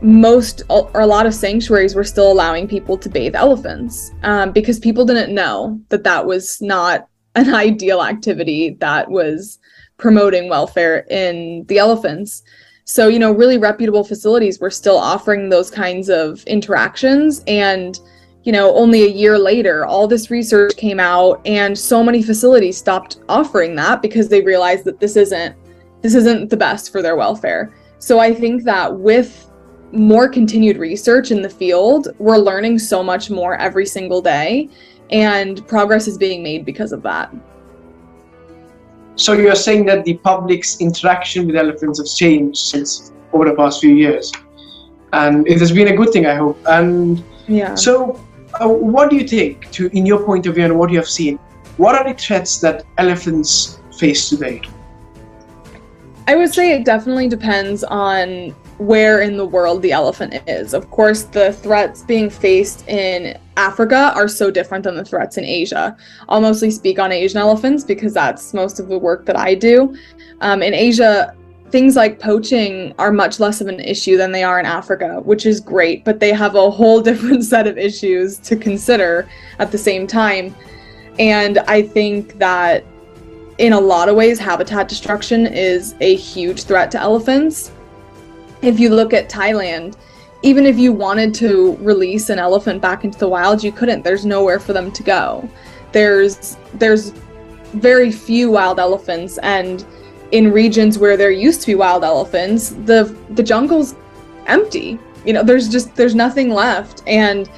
Most 0.00 0.62
or 0.68 1.00
a 1.00 1.06
lot 1.06 1.26
of 1.26 1.34
sanctuaries 1.34 1.94
were 1.94 2.04
still 2.04 2.30
allowing 2.30 2.68
people 2.68 2.96
to 2.98 3.08
bathe 3.08 3.34
elephants 3.34 4.12
um, 4.22 4.52
because 4.52 4.78
people 4.78 5.04
didn't 5.04 5.34
know 5.34 5.80
that 5.88 6.04
that 6.04 6.24
was 6.24 6.60
not 6.60 7.08
an 7.34 7.52
ideal 7.54 8.02
activity 8.02 8.76
that 8.80 9.10
was 9.10 9.58
promoting 9.96 10.48
welfare 10.48 11.06
in 11.10 11.64
the 11.66 11.78
elephants. 11.78 12.42
So, 12.84 13.08
you 13.08 13.18
know, 13.18 13.32
really 13.32 13.58
reputable 13.58 14.04
facilities 14.04 14.60
were 14.60 14.70
still 14.70 14.96
offering 14.96 15.48
those 15.48 15.70
kinds 15.70 16.08
of 16.08 16.44
interactions. 16.44 17.42
And, 17.48 17.98
you 18.46 18.52
know, 18.52 18.72
only 18.76 19.02
a 19.02 19.08
year 19.08 19.36
later, 19.36 19.84
all 19.84 20.06
this 20.06 20.30
research 20.30 20.76
came 20.76 21.00
out 21.00 21.40
and 21.44 21.76
so 21.76 22.00
many 22.00 22.22
facilities 22.22 22.78
stopped 22.78 23.18
offering 23.28 23.74
that 23.74 24.00
because 24.00 24.28
they 24.28 24.40
realized 24.40 24.84
that 24.84 25.00
this 25.00 25.16
isn't 25.16 25.56
this 26.00 26.14
isn't 26.14 26.48
the 26.48 26.56
best 26.56 26.92
for 26.92 27.02
their 27.02 27.16
welfare. 27.16 27.74
So 27.98 28.20
I 28.20 28.32
think 28.32 28.62
that 28.62 28.94
with 28.94 29.50
more 29.90 30.28
continued 30.28 30.76
research 30.76 31.32
in 31.32 31.42
the 31.42 31.50
field, 31.50 32.14
we're 32.18 32.36
learning 32.36 32.78
so 32.78 33.02
much 33.02 33.30
more 33.30 33.56
every 33.56 33.84
single 33.86 34.22
day 34.22 34.68
and 35.10 35.66
progress 35.66 36.06
is 36.06 36.16
being 36.16 36.40
made 36.44 36.64
because 36.64 36.92
of 36.92 37.02
that. 37.02 37.34
So 39.16 39.32
you're 39.32 39.56
saying 39.56 39.86
that 39.86 40.04
the 40.04 40.18
public's 40.18 40.80
interaction 40.80 41.48
with 41.48 41.56
elephants 41.56 41.98
has 41.98 42.14
changed 42.14 42.58
since 42.58 43.12
over 43.32 43.46
the 43.46 43.56
past 43.56 43.80
few 43.80 43.94
years, 43.94 44.30
and 45.12 45.48
it 45.48 45.58
has 45.58 45.72
been 45.72 45.88
a 45.88 45.96
good 45.96 46.12
thing, 46.12 46.26
I 46.26 46.36
hope. 46.36 46.58
And 46.66 47.24
Yeah. 47.48 47.74
so, 47.74 48.20
uh, 48.60 48.68
what 48.68 49.10
do 49.10 49.16
you 49.16 49.26
think, 49.26 49.70
to 49.72 49.88
in 49.96 50.06
your 50.06 50.22
point 50.24 50.46
of 50.46 50.54
view 50.54 50.64
and 50.64 50.78
what 50.78 50.90
you 50.90 50.98
have 50.98 51.08
seen, 51.08 51.38
what 51.76 51.94
are 51.94 52.04
the 52.04 52.14
threats 52.14 52.58
that 52.58 52.84
elephants 52.98 53.80
face 53.98 54.28
today? 54.28 54.62
I 56.28 56.34
would 56.34 56.52
say 56.52 56.72
it 56.72 56.84
definitely 56.84 57.28
depends 57.28 57.84
on 57.84 58.54
where 58.78 59.22
in 59.22 59.36
the 59.36 59.46
world 59.46 59.80
the 59.80 59.92
elephant 59.92 60.34
is. 60.46 60.74
Of 60.74 60.90
course, 60.90 61.22
the 61.22 61.52
threats 61.52 62.02
being 62.02 62.28
faced 62.28 62.86
in 62.88 63.38
Africa 63.56 64.12
are 64.14 64.28
so 64.28 64.50
different 64.50 64.84
than 64.84 64.96
the 64.96 65.04
threats 65.04 65.38
in 65.38 65.44
Asia. 65.44 65.96
I'll 66.28 66.40
mostly 66.40 66.70
speak 66.70 66.98
on 66.98 67.12
Asian 67.12 67.38
elephants 67.38 67.84
because 67.84 68.12
that's 68.12 68.52
most 68.52 68.80
of 68.80 68.88
the 68.88 68.98
work 68.98 69.24
that 69.26 69.38
I 69.38 69.54
do. 69.54 69.96
Um, 70.40 70.62
in 70.62 70.74
Asia, 70.74 71.34
things 71.70 71.96
like 71.96 72.20
poaching 72.20 72.94
are 72.98 73.12
much 73.12 73.40
less 73.40 73.60
of 73.60 73.66
an 73.66 73.80
issue 73.80 74.16
than 74.16 74.32
they 74.32 74.44
are 74.44 74.60
in 74.60 74.66
Africa, 74.66 75.20
which 75.24 75.46
is 75.46 75.60
great, 75.60 76.04
but 76.04 76.20
they 76.20 76.32
have 76.32 76.54
a 76.54 76.70
whole 76.70 77.00
different 77.10 77.44
set 77.44 77.66
of 77.66 77.76
issues 77.78 78.38
to 78.38 78.56
consider 78.56 79.28
at 79.58 79.72
the 79.72 79.78
same 79.78 80.06
time. 80.06 80.54
And 81.18 81.58
I 81.60 81.82
think 81.82 82.38
that 82.38 82.84
in 83.58 83.72
a 83.72 83.80
lot 83.80 84.08
of 84.08 84.16
ways, 84.16 84.38
habitat 84.38 84.88
destruction 84.88 85.46
is 85.46 85.94
a 86.00 86.14
huge 86.16 86.64
threat 86.64 86.90
to 86.90 87.00
elephants. 87.00 87.72
If 88.62 88.78
you 88.78 88.90
look 88.90 89.14
at 89.14 89.30
Thailand, 89.30 89.96
even 90.42 90.66
if 90.66 90.78
you 90.78 90.92
wanted 90.92 91.34
to 91.34 91.76
release 91.76 92.28
an 92.28 92.38
elephant 92.38 92.82
back 92.82 93.04
into 93.04 93.18
the 93.18 93.28
wild, 93.28 93.64
you 93.64 93.72
couldn't. 93.72 94.02
There's 94.02 94.26
nowhere 94.26 94.60
for 94.60 94.72
them 94.72 94.92
to 94.92 95.02
go. 95.02 95.48
There's 95.92 96.56
there's 96.74 97.12
very 97.72 98.12
few 98.12 98.50
wild 98.50 98.78
elephants 98.78 99.38
and 99.38 99.84
in 100.32 100.52
regions 100.52 100.98
where 100.98 101.16
there 101.16 101.30
used 101.30 101.60
to 101.62 101.66
be 101.68 101.74
wild 101.74 102.04
elephants, 102.04 102.70
the 102.84 103.14
the 103.30 103.42
jungle's 103.42 103.94
empty. 104.46 104.98
You 105.24 105.32
know, 105.32 105.42
there's 105.42 105.68
just 105.68 105.94
there's 105.96 106.14
nothing 106.14 106.50
left 106.50 107.02
and 107.06 107.48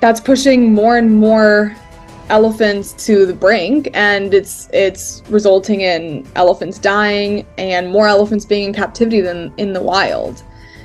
that's 0.00 0.20
pushing 0.20 0.72
more 0.72 0.98
and 0.98 1.10
more 1.16 1.76
elephants 2.28 2.92
to 3.06 3.24
the 3.24 3.32
brink 3.32 3.88
and 3.94 4.34
it's 4.34 4.68
it's 4.72 5.22
resulting 5.28 5.82
in 5.82 6.26
elephants 6.34 6.78
dying 6.78 7.46
and 7.56 7.88
more 7.88 8.08
elephants 8.08 8.44
being 8.44 8.64
in 8.64 8.72
captivity 8.74 9.20
than 9.20 9.52
in 9.58 9.72
the 9.72 9.82
wild. 9.82 10.42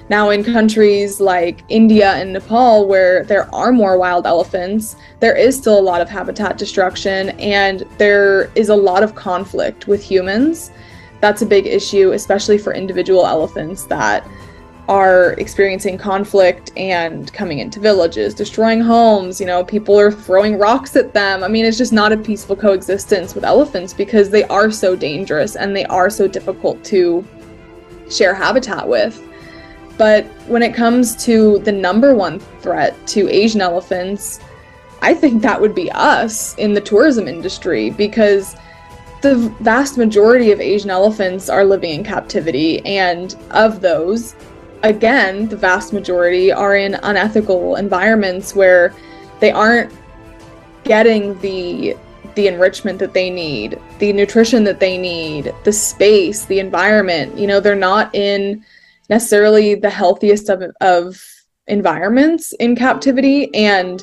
Now 0.10 0.29
in 0.29 0.43
countries 0.43 1.22
like 1.22 1.63
India 1.70 2.12
and 2.13 2.34
Nepal 2.34 2.88
where 2.88 3.24
there 3.24 3.53
are 3.55 3.72
more 3.72 3.98
wild 3.98 4.27
elephants, 4.27 4.96
there 5.20 5.36
is 5.36 5.58
still 5.58 5.79
a 5.79 5.81
lot 5.81 6.01
of 6.01 6.10
habitat 6.10 6.58
destruction 6.58 7.29
and 7.39 7.86
there 7.98 8.51
is 8.55 8.70
a 8.70 8.75
lot 8.75 9.03
of 9.03 9.15
conflict 9.15 9.88
with 9.88 10.03
humans. 10.03 10.72
That's 11.21 11.41
a 11.41 11.45
big 11.45 11.67
issue 11.67 12.11
especially 12.11 12.57
for 12.57 12.73
individual 12.73 13.25
elephants 13.25 13.85
that 13.85 14.27
are 14.89 15.33
experiencing 15.33 15.97
conflict 15.97 16.71
and 16.75 17.31
coming 17.31 17.59
into 17.59 17.79
villages, 17.79 18.33
destroying 18.33 18.81
homes. 18.81 19.39
You 19.39 19.45
know, 19.45 19.63
people 19.63 19.97
are 19.97 20.11
throwing 20.11 20.57
rocks 20.57 20.95
at 20.97 21.13
them. 21.13 21.43
I 21.43 21.47
mean, 21.47 21.63
it's 21.63 21.77
just 21.77 21.93
not 21.93 22.11
a 22.11 22.17
peaceful 22.17 22.57
coexistence 22.57 23.33
with 23.33 23.45
elephants 23.45 23.93
because 23.93 24.29
they 24.29 24.43
are 24.45 24.69
so 24.69 24.95
dangerous 24.95 25.55
and 25.55 25.73
they 25.73 25.85
are 25.85 26.09
so 26.09 26.27
difficult 26.27 26.83
to 26.85 27.25
share 28.09 28.33
habitat 28.33 28.85
with. 28.85 29.23
But 29.97 30.25
when 30.47 30.63
it 30.63 30.73
comes 30.73 31.15
to 31.25 31.59
the 31.59 31.71
number 31.71 32.15
one 32.15 32.39
threat 32.59 32.95
to 33.07 33.29
Asian 33.29 33.61
elephants, 33.61 34.39
I 35.01 35.13
think 35.13 35.41
that 35.41 35.61
would 35.61 35.75
be 35.75 35.91
us 35.91 36.55
in 36.55 36.73
the 36.73 36.81
tourism 36.81 37.27
industry 37.27 37.91
because 37.91 38.55
the 39.21 39.35
vast 39.59 39.97
majority 39.97 40.51
of 40.51 40.59
Asian 40.59 40.89
elephants 40.89 41.49
are 41.49 41.63
living 41.63 41.91
in 41.91 42.03
captivity, 42.03 42.83
and 42.85 43.35
of 43.51 43.81
those, 43.81 44.35
again, 44.83 45.47
the 45.47 45.57
vast 45.57 45.93
majority 45.93 46.51
are 46.51 46.75
in 46.75 46.95
unethical 46.95 47.75
environments 47.75 48.55
where 48.55 48.93
they 49.39 49.51
aren't 49.51 49.91
getting 50.83 51.39
the 51.39 51.95
the 52.35 52.47
enrichment 52.47 52.97
that 52.99 53.13
they 53.13 53.29
need, 53.29 53.77
the 53.99 54.13
nutrition 54.13 54.63
that 54.63 54.79
they 54.79 54.97
need, 54.97 55.53
the 55.65 55.73
space, 55.73 56.45
the 56.45 56.59
environment. 56.59 57.37
You 57.37 57.45
know, 57.45 57.59
they're 57.59 57.75
not 57.75 58.13
in 58.15 58.63
necessarily 59.09 59.75
the 59.75 59.89
healthiest 59.89 60.47
of, 60.47 60.63
of 60.79 61.21
environments 61.67 62.53
in 62.53 62.75
captivity 62.75 63.53
and 63.53 64.01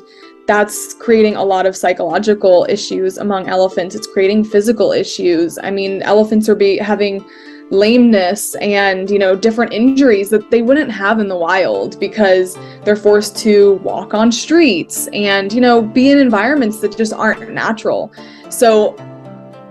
that's 0.48 0.94
creating 0.94 1.36
a 1.36 1.44
lot 1.44 1.66
of 1.66 1.76
psychological 1.76 2.66
issues 2.70 3.18
among 3.18 3.48
elephants. 3.48 3.94
It's 3.94 4.06
creating 4.06 4.44
physical 4.44 4.92
issues. 4.92 5.58
I 5.62 5.70
mean 5.70 6.00
elephants 6.02 6.48
are 6.48 6.54
be 6.54 6.78
having 6.78 7.24
lameness 7.70 8.54
and 8.54 9.10
you 9.10 9.18
know 9.18 9.36
different 9.36 9.74
injuries 9.74 10.30
that 10.30 10.50
they 10.50 10.62
wouldn't 10.62 10.90
have 10.90 11.20
in 11.20 11.28
the 11.28 11.36
wild 11.36 12.00
because 12.00 12.56
they're 12.82 12.96
forced 12.96 13.36
to 13.36 13.74
walk 13.84 14.14
on 14.14 14.32
streets 14.32 15.06
and 15.08 15.52
you 15.52 15.60
know 15.60 15.82
be 15.82 16.10
in 16.10 16.16
environments 16.16 16.80
that 16.80 16.96
just 16.96 17.12
aren't 17.12 17.50
natural. 17.52 18.10
So 18.48 18.96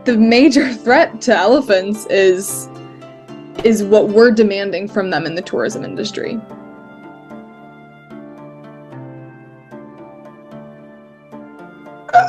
the 0.05 0.15
major 0.15 0.71
threat 0.85 1.19
to 1.21 1.35
elephants 1.35 2.05
is 2.05 2.69
is 3.63 3.83
what 3.83 4.09
we're 4.09 4.29
demanding 4.29 4.87
from 4.87 5.09
them 5.09 5.25
in 5.25 5.33
the 5.33 5.41
tourism 5.41 5.83
industry 5.83 6.39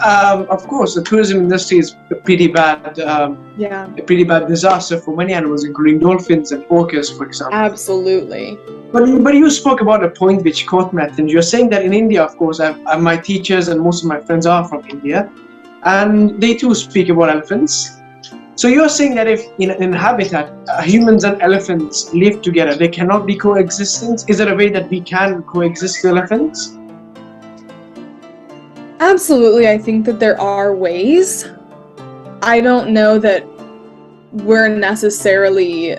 Um, 0.05 0.47
of 0.51 0.67
course, 0.69 0.95
the 0.95 1.03
tourism 1.03 1.39
industry 1.39 1.79
is 1.79 1.97
a 2.11 2.15
pretty 2.15 2.47
bad, 2.47 2.99
um, 3.01 3.53
yeah 3.57 3.89
a 3.97 4.03
pretty 4.03 4.25
bad 4.25 4.47
disaster 4.49 5.01
for 5.01 5.15
many 5.17 5.33
animals, 5.33 5.65
including 5.65 5.99
dolphins 5.99 6.53
and 6.53 6.65
orcas, 6.65 7.17
for 7.17 7.27
example. 7.27 7.57
absolutely 7.57 8.57
But, 8.93 9.23
but 9.23 9.35
you 9.35 9.51
spoke 9.51 9.81
about 9.81 10.05
a 10.05 10.11
point 10.11 10.45
which 10.45 10.67
caught 10.67 10.93
my 10.93 11.05
attention. 11.05 11.29
You're 11.29 11.43
saying 11.43 11.71
that 11.71 11.85
in 11.85 11.93
India, 11.93 12.23
of 12.23 12.37
course, 12.37 12.61
I've, 12.61 12.79
uh, 12.87 12.99
my 12.99 13.17
teachers 13.17 13.69
and 13.69 13.81
most 13.81 14.03
of 14.03 14.09
my 14.09 14.21
friends 14.21 14.47
are 14.47 14.67
from 14.69 14.87
India, 14.89 15.31
and 15.83 16.41
they 16.41 16.55
too 16.55 16.75
speak 16.75 17.09
about 17.09 17.31
elephants. 17.31 18.01
So 18.55 18.67
you're 18.67 18.89
saying 18.89 19.15
that 19.15 19.29
if 19.29 19.45
in, 19.59 19.71
in 19.71 19.93
habitat, 19.93 20.53
uh, 20.69 20.83
humans 20.83 21.25
and 21.25 21.41
elephants 21.43 22.13
live 22.13 22.43
together, 22.43 22.75
they 22.75 22.89
cannot 22.89 23.25
be 23.25 23.37
coexistence? 23.37 24.25
Is 24.29 24.39
there 24.39 24.53
a 24.53 24.57
way 24.57 24.69
that 24.71 24.91
we 24.91 25.01
can 25.01 25.43
coexist 25.45 26.03
with 26.03 26.13
elephants? 26.17 26.78
Absolutely, 29.01 29.69
I 29.69 29.79
think 29.79 30.05
that 30.07 30.19
there 30.19 30.41
are 30.41 30.75
ways. 30.75 31.47
I 32.43 32.61
don't 32.61 32.91
know 32.91 33.19
that 33.19 33.47
we're 34.33 34.69
necessarily 34.69 35.97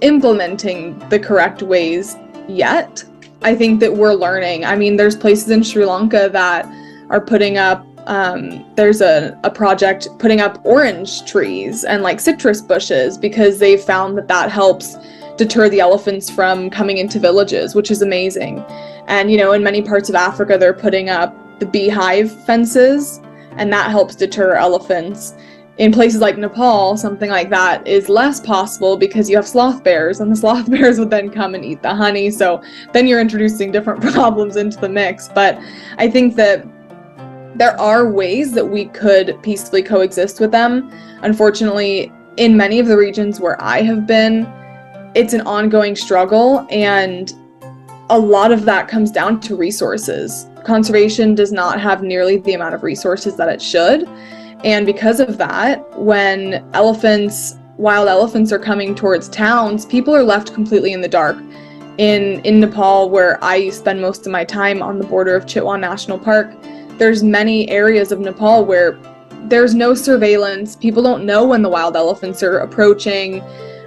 implementing 0.00 0.98
the 1.08 1.18
correct 1.18 1.62
ways 1.62 2.16
yet. 2.48 3.04
I 3.42 3.54
think 3.54 3.80
that 3.80 3.92
we're 3.92 4.14
learning. 4.14 4.64
I 4.64 4.76
mean, 4.76 4.96
there's 4.96 5.16
places 5.16 5.50
in 5.50 5.62
Sri 5.64 5.84
Lanka 5.84 6.28
that 6.32 6.66
are 7.10 7.20
putting 7.20 7.58
up, 7.58 7.84
um, 8.06 8.64
there's 8.76 9.00
a, 9.00 9.38
a 9.42 9.50
project 9.50 10.08
putting 10.18 10.40
up 10.40 10.60
orange 10.64 11.24
trees 11.24 11.84
and 11.84 12.02
like 12.02 12.20
citrus 12.20 12.60
bushes 12.60 13.18
because 13.18 13.58
they 13.58 13.76
found 13.76 14.16
that 14.16 14.28
that 14.28 14.50
helps 14.50 14.96
deter 15.36 15.68
the 15.68 15.80
elephants 15.80 16.30
from 16.30 16.70
coming 16.70 16.98
into 16.98 17.18
villages, 17.18 17.74
which 17.74 17.90
is 17.90 18.02
amazing. 18.02 18.60
And, 19.08 19.30
you 19.30 19.38
know, 19.38 19.52
in 19.52 19.62
many 19.62 19.82
parts 19.82 20.08
of 20.08 20.14
Africa, 20.14 20.56
they're 20.58 20.74
putting 20.74 21.08
up 21.08 21.36
the 21.58 21.66
beehive 21.66 22.44
fences, 22.44 23.20
and 23.52 23.72
that 23.72 23.90
helps 23.90 24.14
deter 24.14 24.54
elephants. 24.54 25.34
in 25.78 25.92
places 25.92 26.20
like 26.20 26.36
Nepal, 26.36 26.96
something 26.96 27.30
like 27.30 27.50
that 27.50 27.86
is 27.86 28.08
less 28.08 28.40
possible 28.40 28.96
because 28.96 29.30
you 29.30 29.36
have 29.36 29.46
sloth 29.46 29.84
bears, 29.84 30.18
and 30.18 30.32
the 30.32 30.36
sloth 30.42 30.68
bears 30.68 30.98
would 30.98 31.10
then 31.10 31.30
come 31.30 31.54
and 31.54 31.64
eat 31.64 31.82
the 31.82 31.94
honey. 31.94 32.30
So 32.30 32.60
then 32.92 33.06
you're 33.06 33.20
introducing 33.20 33.70
different 33.70 34.02
problems 34.12 34.56
into 34.56 34.76
the 34.78 34.88
mix. 34.88 35.28
But 35.28 35.56
I 35.96 36.10
think 36.10 36.34
that 36.34 36.66
there 37.54 37.80
are 37.80 38.10
ways 38.10 38.52
that 38.52 38.64
we 38.64 38.86
could 38.86 39.40
peacefully 39.42 39.82
coexist 39.82 40.40
with 40.40 40.50
them. 40.50 40.90
Unfortunately, 41.22 42.12
in 42.38 42.56
many 42.56 42.80
of 42.80 42.86
the 42.86 42.96
regions 42.96 43.40
where 43.40 43.60
I 43.62 43.82
have 43.82 44.06
been, 44.06 44.46
it's 45.14 45.32
an 45.32 45.40
ongoing 45.42 45.96
struggle, 45.96 46.66
and 46.70 47.32
a 48.10 48.18
lot 48.18 48.52
of 48.52 48.64
that 48.64 48.88
comes 48.88 49.10
down 49.10 49.40
to 49.40 49.56
resources. 49.56 50.47
Conservation 50.64 51.34
does 51.34 51.52
not 51.52 51.80
have 51.80 52.02
nearly 52.02 52.38
the 52.38 52.54
amount 52.54 52.74
of 52.74 52.82
resources 52.82 53.36
that 53.36 53.48
it 53.48 53.62
should. 53.62 54.08
And 54.64 54.84
because 54.84 55.20
of 55.20 55.38
that, 55.38 55.98
when 55.98 56.68
elephants, 56.74 57.56
wild 57.76 58.08
elephants 58.08 58.52
are 58.52 58.58
coming 58.58 58.94
towards 58.94 59.28
towns, 59.28 59.86
people 59.86 60.14
are 60.14 60.24
left 60.24 60.52
completely 60.52 60.92
in 60.92 61.00
the 61.00 61.08
dark. 61.08 61.36
In 61.98 62.40
in 62.44 62.60
Nepal, 62.60 63.10
where 63.10 63.42
I 63.42 63.70
spend 63.70 64.00
most 64.00 64.26
of 64.26 64.32
my 64.32 64.44
time 64.44 64.82
on 64.82 64.98
the 64.98 65.06
border 65.06 65.34
of 65.34 65.46
Chitwan 65.46 65.80
National 65.80 66.18
Park, 66.18 66.54
there's 66.98 67.22
many 67.22 67.68
areas 67.70 68.12
of 68.12 68.20
Nepal 68.20 68.64
where 68.64 68.98
there's 69.48 69.74
no 69.74 69.94
surveillance. 69.94 70.76
People 70.76 71.02
don't 71.02 71.24
know 71.24 71.46
when 71.46 71.62
the 71.62 71.68
wild 71.68 71.96
elephants 71.96 72.42
are 72.42 72.58
approaching. 72.58 73.42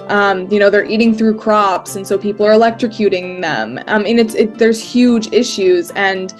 Um, 0.07 0.51
you 0.51 0.59
know, 0.59 0.69
they're 0.69 0.85
eating 0.85 1.13
through 1.13 1.37
crops, 1.37 1.95
and 1.95 2.05
so 2.05 2.17
people 2.17 2.45
are 2.45 2.51
electrocuting 2.51 3.41
them. 3.41 3.79
I 3.87 3.99
mean, 3.99 4.19
it's 4.19 4.35
it, 4.35 4.57
there's 4.57 4.81
huge 4.81 5.31
issues, 5.31 5.91
and 5.91 6.33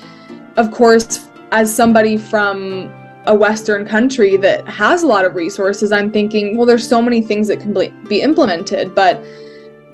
of 0.58 0.72
course, 0.72 1.30
as 1.52 1.74
somebody 1.74 2.18
from 2.18 2.92
a 3.26 3.36
Western 3.36 3.86
country 3.86 4.36
that 4.38 4.68
has 4.68 5.04
a 5.04 5.08
lot 5.08 5.26
of 5.26 5.36
resources, 5.36 5.92
I'm 5.92 6.12
thinking, 6.12 6.58
well, 6.58 6.66
there's 6.66 6.88
so 6.88 7.02
many 7.02 7.22
things 7.22 7.48
that 7.48 7.60
can 7.60 7.74
be 8.08 8.22
implemented, 8.22 8.96
but 8.96 9.24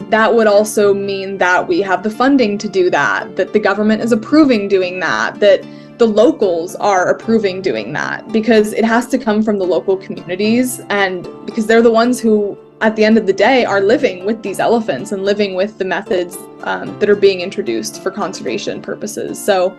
that 0.09 0.33
would 0.33 0.47
also 0.47 0.93
mean 0.93 1.37
that 1.39 1.67
we 1.67 1.81
have 1.81 2.03
the 2.03 2.09
funding 2.09 2.57
to 2.59 2.69
do 2.69 2.89
that, 2.89 3.35
that 3.35 3.51
the 3.51 3.59
government 3.59 4.01
is 4.01 4.11
approving 4.11 4.67
doing 4.67 4.99
that, 4.99 5.39
that 5.39 5.65
the 5.97 6.05
locals 6.05 6.75
are 6.75 7.09
approving 7.09 7.61
doing 7.61 7.91
that, 7.93 8.31
because 8.31 8.71
it 8.73 8.85
has 8.85 9.07
to 9.07 9.17
come 9.17 9.41
from 9.41 9.57
the 9.57 9.65
local 9.65 9.97
communities 9.97 10.79
and 10.89 11.27
because 11.45 11.65
they're 11.65 11.81
the 11.81 11.91
ones 11.91 12.19
who, 12.19 12.57
at 12.81 12.95
the 12.95 13.03
end 13.03 13.17
of 13.17 13.25
the 13.25 13.33
day, 13.33 13.65
are 13.65 13.81
living 13.81 14.23
with 14.23 14.43
these 14.43 14.59
elephants 14.59 15.11
and 15.11 15.25
living 15.25 15.55
with 15.55 15.79
the 15.79 15.85
methods 15.85 16.37
um, 16.61 16.97
that 16.99 17.09
are 17.09 17.15
being 17.15 17.41
introduced 17.41 18.03
for 18.03 18.11
conservation 18.11 18.81
purposes. 18.81 19.43
So 19.43 19.75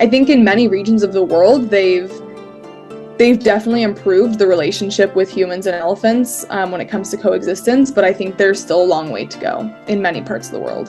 I 0.00 0.06
think 0.06 0.28
in 0.28 0.44
many 0.44 0.68
regions 0.68 1.02
of 1.02 1.12
the 1.12 1.24
world, 1.24 1.70
they've 1.70 2.12
they've 3.18 3.38
definitely 3.38 3.82
improved 3.82 4.38
the 4.38 4.46
relationship 4.46 5.16
with 5.16 5.28
humans 5.28 5.66
and 5.66 5.74
elephants 5.74 6.46
um, 6.50 6.70
when 6.70 6.80
it 6.80 6.88
comes 6.88 7.10
to 7.10 7.16
coexistence, 7.16 7.90
but 7.90 8.04
I 8.04 8.12
think 8.12 8.36
there's 8.36 8.62
still 8.62 8.80
a 8.80 8.86
long 8.86 9.10
way 9.10 9.26
to 9.26 9.38
go 9.40 9.74
in 9.88 10.00
many 10.00 10.22
parts 10.22 10.46
of 10.46 10.52
the 10.52 10.60
world. 10.60 10.88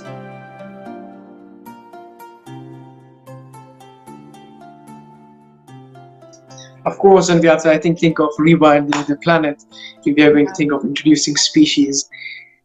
Of 6.85 6.97
course, 6.99 7.31
we 7.31 7.47
have 7.47 7.63
to, 7.63 7.71
I 7.71 7.79
think, 7.79 7.97
think 7.97 8.19
of 8.19 8.29
rewilding 8.39 9.07
the 9.07 9.17
planet 9.17 9.63
if 10.05 10.15
we 10.15 10.21
are 10.21 10.31
going 10.31 10.45
to 10.45 10.53
think 10.53 10.71
of 10.71 10.83
introducing 10.83 11.35
species. 11.35 12.07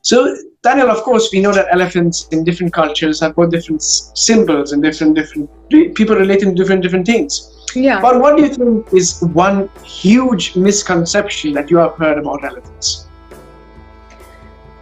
So, 0.03 0.37
Daniel, 0.65 0.91
of 0.91 1.03
course, 1.03 1.29
we 1.31 1.41
know 1.41 1.53
that 1.53 1.67
elephants 1.71 2.27
in 2.33 2.43
different 2.43 2.73
cultures 2.73 3.21
have 3.21 3.37
got 3.37 3.51
different 3.51 3.83
symbols 3.83 4.73
and 4.73 4.83
different 4.83 5.15
different 5.15 5.51
people 5.95 6.17
relating 6.17 6.49
to 6.49 6.55
different 6.55 6.83
different 6.83 7.05
things. 7.05 7.67
Yeah. 7.75 8.01
But 8.01 8.19
what 8.19 8.39
do 8.39 8.45
you 8.45 8.49
think 8.49 8.93
is 8.95 9.21
one 9.21 9.69
huge 9.85 10.57
misconception 10.57 11.53
that 11.53 11.71
you 11.71 11.77
have 11.77 11.97
heard 11.97 12.17
about 12.17 12.45
elephants? 12.45 13.07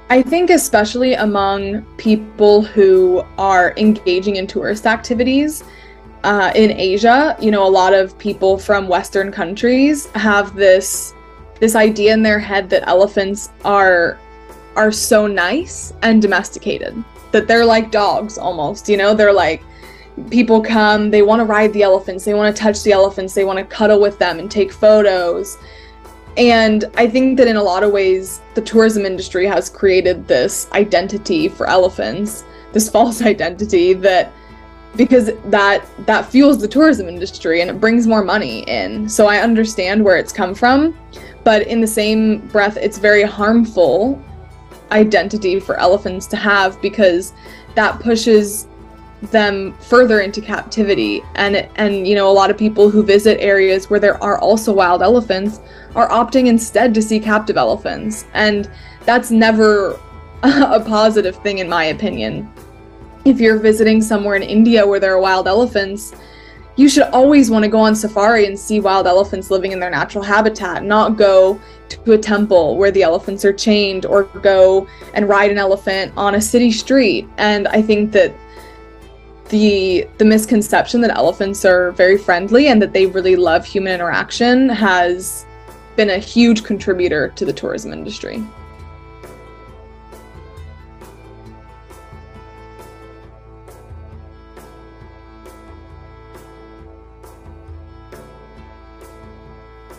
I 0.09 0.23
think, 0.23 0.51
especially 0.51 1.15
among 1.15 1.83
people 1.97 2.63
who 2.63 3.25
are 3.37 3.75
engaging 3.77 4.37
in 4.37 4.47
tourist 4.47 4.87
activities 4.87 5.65
uh, 6.23 6.53
in 6.55 6.71
Asia, 6.71 7.37
you 7.41 7.51
know, 7.51 7.67
a 7.67 7.73
lot 7.83 7.93
of 7.93 8.17
people 8.19 8.57
from 8.57 8.87
Western 8.87 9.33
countries 9.33 10.07
have 10.15 10.55
this 10.55 11.13
this 11.59 11.75
idea 11.75 12.13
in 12.13 12.23
their 12.23 12.39
head 12.39 12.71
that 12.71 12.87
elephants 12.87 13.51
are 13.65 14.19
are 14.77 14.93
so 14.93 15.27
nice 15.27 15.93
and 16.03 16.23
domesticated 16.23 17.03
that 17.33 17.49
they're 17.49 17.65
like 17.65 17.91
dogs 17.91 18.39
almost. 18.39 18.89
You 18.89 18.97
know, 18.97 19.15
they're 19.15 19.33
like 19.33 19.63
people 20.31 20.61
come, 20.61 21.11
they 21.11 21.23
want 21.23 21.41
to 21.41 21.45
ride 21.45 21.73
the 21.73 21.83
elephants, 21.83 22.25
they 22.25 22.35
want 22.35 22.55
to 22.55 22.63
touch 22.63 22.83
the 22.83 22.93
elephants, 22.93 23.35
they 23.35 23.45
want 23.45 23.59
to 23.59 23.65
cuddle 23.65 24.01
with 24.01 24.19
them 24.19 24.39
and 24.39 24.51
take 24.51 24.73
photos. 24.73 25.59
And 26.37 26.85
I 26.97 27.09
think 27.09 27.37
that 27.39 27.47
in 27.47 27.57
a 27.57 27.63
lot 27.63 27.83
of 27.83 27.93
ways, 27.93 28.41
the 28.55 28.63
tourism 28.63 29.05
industry 29.05 29.47
has 29.47 29.69
created 29.69 30.27
this 30.27 30.71
identity 30.73 31.49
for 31.49 31.67
elephants, 31.67 32.45
this 32.73 32.89
false 32.91 33.23
identity 33.23 33.93
that 33.95 34.33
because 34.95 35.31
that 35.47 35.87
that 36.05 36.31
fuels 36.31 36.61
the 36.61 36.69
tourism 36.69 37.09
industry 37.09 37.63
and 37.63 37.71
it 37.71 37.81
brings 37.81 38.07
more 38.07 38.23
money 38.23 38.61
in. 38.65 39.09
So 39.09 39.27
I 39.27 39.39
understand 39.39 40.05
where 40.05 40.19
it's 40.19 40.33
come 40.33 40.55
from, 40.55 40.95
but 41.45 41.67
in 41.67 41.81
the 41.81 41.87
same 41.87 42.47
breath 42.49 42.77
it's 42.77 42.99
very 42.99 43.23
harmful 43.23 44.23
identity 44.93 45.59
for 45.59 45.77
elephants 45.79 46.27
to 46.29 46.37
have 46.37 46.81
because 46.81 47.33
that 47.75 47.99
pushes 48.01 48.69
them 49.31 49.73
further 49.75 50.21
into 50.21 50.41
captivity. 50.41 51.23
And 51.35 51.57
and 51.77 52.07
you 52.07 52.15
know 52.15 52.31
a 52.31 52.33
lot 52.33 52.51
of 52.51 52.59
people 52.59 52.91
who 52.91 53.03
visit 53.03 53.41
areas 53.41 53.89
where 53.89 54.01
there 54.01 54.23
are 54.23 54.39
also 54.39 54.73
wild 54.73 55.03
elephants 55.03 55.61
are 55.95 56.09
opting 56.09 56.47
instead 56.47 56.95
to 56.95 57.03
see 57.03 57.19
captive 57.19 57.57
elephants. 57.57 58.27
And 58.35 58.71
that's 59.05 59.31
never 59.31 59.99
a 60.43 60.81
positive 60.81 61.37
thing 61.37 61.59
in 61.59 61.69
my 61.69 61.87
opinion. 61.87 62.53
If 63.25 63.41
you're 63.41 63.59
visiting 63.59 64.03
somewhere 64.03 64.37
in 64.37 64.43
India 64.43 64.87
where 64.87 65.01
there 65.01 65.15
are 65.15 65.21
wild 65.21 65.47
elephants 65.49 66.13
you 66.77 66.89
should 66.89 67.03
always 67.05 67.51
want 67.51 67.63
to 67.65 67.69
go 67.69 67.79
on 67.79 67.95
safari 67.95 68.47
and 68.47 68.59
see 68.59 68.81
wild 68.81 69.07
elephants 69.07 69.51
living 69.51 69.73
in 69.73 69.81
their 69.81 69.91
natural 69.91 70.25
habitat 70.25 70.83
not 70.83 71.17
go 71.17 71.61
to 72.05 72.13
a 72.13 72.19
temple 72.19 72.77
where 72.77 72.91
the 72.91 73.03
elephants 73.03 73.45
are 73.45 73.53
chained 73.53 74.07
or 74.07 74.25
go 74.43 74.87
and 75.15 75.29
ride 75.29 75.51
an 75.51 75.59
elephant 75.59 76.13
on 76.17 76.35
a 76.35 76.41
city 76.41 76.71
street 76.71 77.27
and 77.39 77.69
i 77.69 77.81
think 77.81 78.13
that 78.13 78.35
the 79.49 80.09
the 80.19 80.25
misconception 80.25 81.01
that 81.03 81.11
elephants 81.17 81.65
are 81.65 81.93
very 81.93 82.17
friendly 82.17 82.69
and 82.69 82.81
that 82.81 82.93
they 82.93 83.07
really 83.07 83.37
love 83.37 83.65
human 83.67 83.93
interaction 83.93 84.69
has 84.69 85.47
been 85.95 86.11
a 86.11 86.19
huge 86.19 86.65
contributor 86.65 87.29
to 87.37 87.45
the 87.45 87.53
tourism 87.53 87.93
industry. 87.93 88.43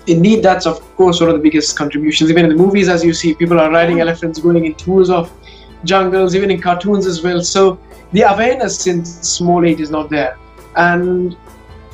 Indeed, 0.05 0.43
that's 0.43 0.65
of 0.65 0.81
course 0.97 1.21
one 1.21 1.29
of 1.29 1.35
the 1.35 1.41
biggest 1.41 1.77
contributions. 1.77 2.29
Even 2.29 2.45
in 2.45 2.49
the 2.49 2.61
movies, 2.63 2.89
as 2.89 3.03
you 3.03 3.13
see, 3.13 3.33
people 3.33 3.59
are 3.59 3.71
riding 3.71 3.97
mm-hmm. 3.97 4.07
elephants, 4.07 4.39
going 4.39 4.65
in 4.65 4.75
tours 4.75 5.09
of 5.09 5.31
jungles, 5.85 6.35
even 6.35 6.51
in 6.51 6.61
cartoons 6.61 7.05
as 7.05 7.23
well. 7.23 7.41
So 7.41 7.79
the 8.11 8.21
awareness 8.21 8.79
since 8.79 9.09
small 9.27 9.65
age 9.65 9.79
is 9.79 9.89
not 9.89 10.09
there. 10.09 10.37
And 10.75 11.37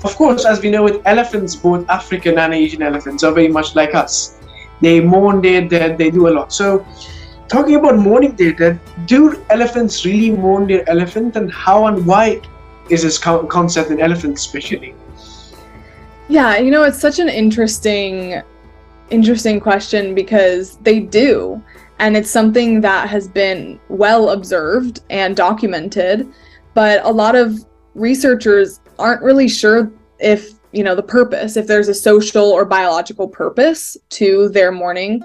of 0.04 0.16
course, 0.16 0.46
as 0.46 0.62
we 0.62 0.72
know 0.72 0.84
with 0.84 1.02
elephants, 1.06 1.56
both 1.56 1.88
African 1.90 2.40
and 2.40 2.54
Asian 2.54 2.82
elephants 2.82 3.24
are 3.24 3.32
very 3.32 3.50
much 3.50 3.76
like 3.76 3.94
us. 3.94 4.40
They 4.82 5.02
mourn 5.02 5.42
their 5.42 5.68
dead, 5.68 5.98
they 5.98 6.10
do 6.10 6.30
a 6.30 6.32
lot. 6.32 6.54
So, 6.54 6.86
talking 7.50 7.76
about 7.76 7.98
mourning 7.98 8.36
their 8.36 8.54
dead, 8.54 8.80
do 9.06 9.44
elephants 9.50 10.06
really 10.06 10.32
mourn 10.32 10.68
their 10.68 10.90
elephant, 10.90 11.36
and 11.36 11.52
how 11.52 11.88
and 11.88 12.06
why 12.06 12.42
is 12.90 13.04
this 13.04 13.18
concept 13.18 13.92
in 13.92 14.00
elephants, 14.00 14.46
especially? 14.46 14.96
Yeah, 16.30 16.58
you 16.60 16.70
know, 16.70 16.84
it's 16.84 17.00
such 17.00 17.18
an 17.18 17.28
interesting, 17.28 18.42
interesting 19.10 19.60
question 19.60 20.14
because 20.14 20.78
they 20.78 21.00
do. 21.00 21.62
And 21.98 22.16
it's 22.16 22.30
something 22.30 22.82
that 22.82 23.10
has 23.10 23.28
been 23.28 23.80
well 23.90 24.30
observed 24.30 25.02
and 25.10 25.36
documented. 25.36 26.32
But 26.76 27.04
a 27.04 27.10
lot 27.10 27.36
of 27.36 27.66
researchers 27.96 28.80
aren't 29.00 29.24
really 29.24 29.50
sure 29.50 29.92
if 30.20 30.52
you 30.72 30.84
know 30.84 30.94
the 30.94 31.02
purpose 31.02 31.58
if 31.58 31.66
there's 31.66 31.88
a 31.88 31.94
social 31.94 32.46
or 32.46 32.64
biological 32.64 33.28
purpose 33.28 33.98
to 34.10 34.50
their 34.50 34.72
mourning. 34.72 35.24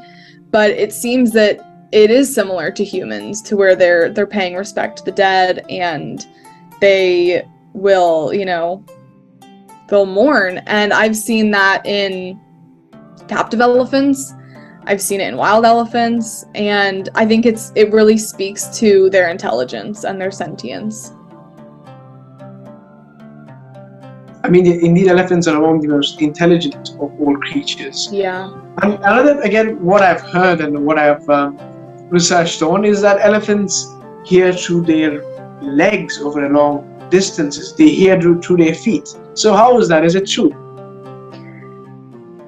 But 0.51 0.71
it 0.71 0.93
seems 0.93 1.33
that 1.33 1.61
it 1.93 2.11
is 2.11 2.35
similar 2.35 2.71
to 2.71 2.83
humans 2.83 3.43
to 3.43 3.57
where 3.57 3.77
they're 3.77 4.11
they're 4.11 4.27
paying 4.27 4.55
respect 4.55 4.99
to 4.99 5.05
the 5.05 5.13
dead 5.13 5.67
and 5.69 6.27
they 6.81 7.47
will 7.75 8.33
you 8.33 8.47
know 8.47 8.85
they'll 9.89 10.07
mourn 10.07 10.59
and 10.67 10.93
i've 10.93 11.17
seen 11.17 11.51
that 11.51 11.85
in 11.87 12.41
captive 13.29 13.61
elephants 13.61 14.35
I've 14.87 15.01
seen 15.01 15.21
it 15.21 15.29
in 15.29 15.37
wild 15.37 15.65
elephants, 15.65 16.45
and 16.55 17.09
I 17.15 17.25
think 17.25 17.47
it's 17.47 17.73
it 17.75 17.91
really 17.91 18.19
speaks 18.19 18.67
to 18.79 19.09
their 19.11 19.31
intelligence 19.31 20.05
and 20.05 20.21
their 20.21 20.31
sentience. 20.31 21.13
I 24.43 24.51
mean, 24.51 24.67
indeed, 24.67 25.09
elephants 25.09 25.49
are 25.49 25.57
among 25.57 25.81
the 25.81 25.89
most 25.89 26.21
intelligent 26.21 26.91
of 27.01 27.19
all 27.19 27.35
creatures. 27.39 28.11
Yeah. 28.13 28.53
And 28.83 28.95
another, 28.97 29.41
again, 29.41 29.83
what 29.83 30.03
I've 30.03 30.21
heard 30.21 30.61
and 30.61 30.85
what 30.85 30.99
I've 30.99 31.27
um, 31.31 31.57
researched 32.11 32.61
on 32.61 32.85
is 32.85 33.01
that 33.01 33.21
elephants 33.21 33.89
hear 34.27 34.53
through 34.53 34.83
their 34.83 35.25
legs 35.63 36.21
over 36.21 36.45
a 36.45 36.51
long 36.51 37.09
distances. 37.09 37.75
They 37.75 37.89
hear 37.89 38.21
through, 38.21 38.43
through 38.43 38.59
their 38.59 38.75
feet. 38.75 39.09
So 39.35 39.55
how 39.55 39.79
is 39.79 39.89
that? 39.89 40.05
Is 40.05 40.15
it 40.15 40.27
true? 40.27 40.53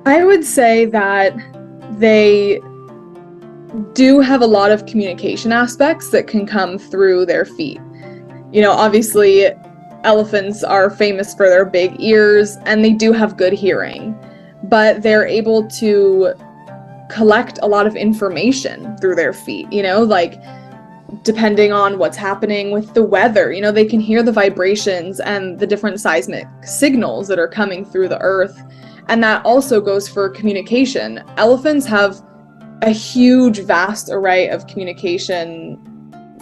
I 0.06 0.24
would 0.24 0.44
say 0.44 0.84
that 0.86 1.36
they 1.98 2.60
do 3.92 4.20
have 4.20 4.40
a 4.40 4.46
lot 4.46 4.70
of 4.70 4.86
communication 4.86 5.52
aspects 5.52 6.10
that 6.10 6.26
can 6.26 6.46
come 6.46 6.78
through 6.78 7.26
their 7.26 7.44
feet. 7.44 7.80
You 8.52 8.62
know, 8.62 8.70
obviously, 8.70 9.50
elephants 10.04 10.62
are 10.62 10.88
famous 10.88 11.34
for 11.34 11.48
their 11.48 11.64
big 11.64 12.00
ears 12.00 12.56
and 12.64 12.84
they 12.84 12.92
do 12.92 13.12
have 13.12 13.36
good 13.36 13.52
hearing, 13.52 14.16
but 14.64 15.02
they're 15.02 15.26
able 15.26 15.66
to 15.68 16.34
collect 17.10 17.58
a 17.62 17.66
lot 17.66 17.86
of 17.86 17.96
information 17.96 18.96
through 18.98 19.16
their 19.16 19.32
feet, 19.32 19.70
you 19.72 19.82
know, 19.82 20.02
like 20.02 20.40
depending 21.22 21.72
on 21.72 21.98
what's 21.98 22.16
happening 22.16 22.70
with 22.70 22.94
the 22.94 23.02
weather. 23.02 23.52
You 23.52 23.60
know, 23.60 23.72
they 23.72 23.84
can 23.84 24.00
hear 24.00 24.22
the 24.22 24.32
vibrations 24.32 25.20
and 25.20 25.58
the 25.58 25.66
different 25.66 26.00
seismic 26.00 26.46
signals 26.62 27.28
that 27.28 27.38
are 27.38 27.48
coming 27.48 27.84
through 27.84 28.08
the 28.08 28.20
earth. 28.20 28.60
And 29.08 29.22
that 29.22 29.44
also 29.44 29.80
goes 29.80 30.08
for 30.08 30.28
communication. 30.28 31.22
Elephants 31.36 31.86
have 31.86 32.20
a 32.82 32.90
huge, 32.90 33.60
vast 33.60 34.10
array 34.10 34.48
of 34.48 34.66
communication, 34.66 35.80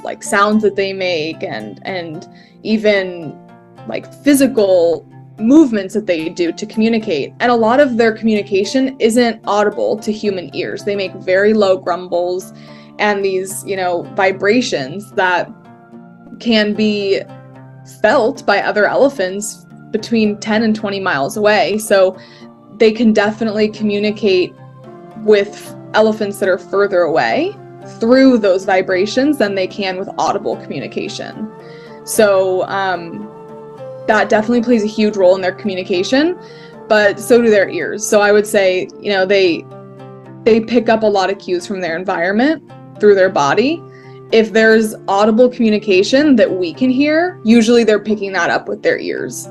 like 0.03 0.23
sounds 0.23 0.63
that 0.63 0.77
they 0.77 0.93
make 0.93 1.43
and 1.43 1.81
and 1.87 2.29
even 2.63 3.39
like 3.87 4.13
physical 4.23 5.07
movements 5.39 5.95
that 5.95 6.07
they 6.07 6.29
do 6.29 6.53
to 6.53 6.67
communicate. 6.67 7.35
And 7.41 7.51
a 7.51 7.55
lot 7.55 7.81
of 7.81 7.97
their 7.97 8.13
communication 8.13 8.97
isn't 9.01 9.41
audible 9.47 9.97
to 9.99 10.13
human 10.13 10.55
ears. 10.55 10.85
They 10.85 10.97
make 10.97 11.13
very 11.15 11.53
low 11.53 11.77
grumbles 11.77 12.53
and 12.99 13.25
these, 13.25 13.65
you 13.65 13.77
know, 13.77 14.03
vibrations 14.15 15.11
that 15.13 15.51
can 16.41 16.75
be 16.75 17.23
felt 18.01 18.45
by 18.47 18.61
other 18.61 18.87
elephants 18.87 19.67
between 19.91 20.39
10 20.39 20.63
and 20.63 20.75
20 20.75 21.01
miles 21.01 21.37
away. 21.37 21.79
So 21.79 22.19
they 22.79 22.93
can 22.93 23.13
definitely 23.13 23.69
communicate 23.69 24.55
with 25.19 25.75
elephants 25.95 26.39
that 26.39 26.49
are 26.49 26.59
further 26.59 27.03
away 27.03 27.57
through 28.01 28.39
those 28.39 28.65
vibrations 28.65 29.39
than 29.39 29.55
they 29.55 29.67
can 29.67 29.99
with 29.99 30.09
audible 30.19 30.57
communication. 30.57 31.51
So 32.05 32.65
um, 32.65 33.31
that 34.07 34.29
definitely 34.29 34.63
plays 34.63 34.83
a 34.83 34.89
huge 34.89 35.17
role 35.17 35.35
in 35.35 35.41
their 35.41 35.55
communication, 35.55 36.39
but 36.89 37.21
so 37.21 37.41
do 37.41 37.51
their 37.51 37.69
ears. 37.69 38.07
So 38.07 38.21
I 38.21 38.33
would 38.33 38.47
say, 38.47 38.89
you 39.01 39.11
know, 39.11 39.25
they 39.25 39.65
they 40.45 40.61
pick 40.61 40.91
up 40.91 41.03
a 41.03 41.07
lot 41.07 41.31
of 41.31 41.39
cues 41.39 41.67
from 41.67 41.81
their 41.81 41.97
environment 41.97 42.63
through 42.99 43.15
their 43.15 43.31
body. 43.31 43.83
If 44.33 44.53
there's 44.53 44.95
audible 45.07 45.49
communication 45.49 46.37
that 46.37 46.51
we 46.51 46.73
can 46.73 46.91
hear, 46.91 47.41
usually 47.45 47.85
they're 47.85 48.03
picking 48.03 48.33
that 48.33 48.51
up 48.51 48.69
with 48.69 48.83
their 48.83 48.99
ears. 48.99 49.49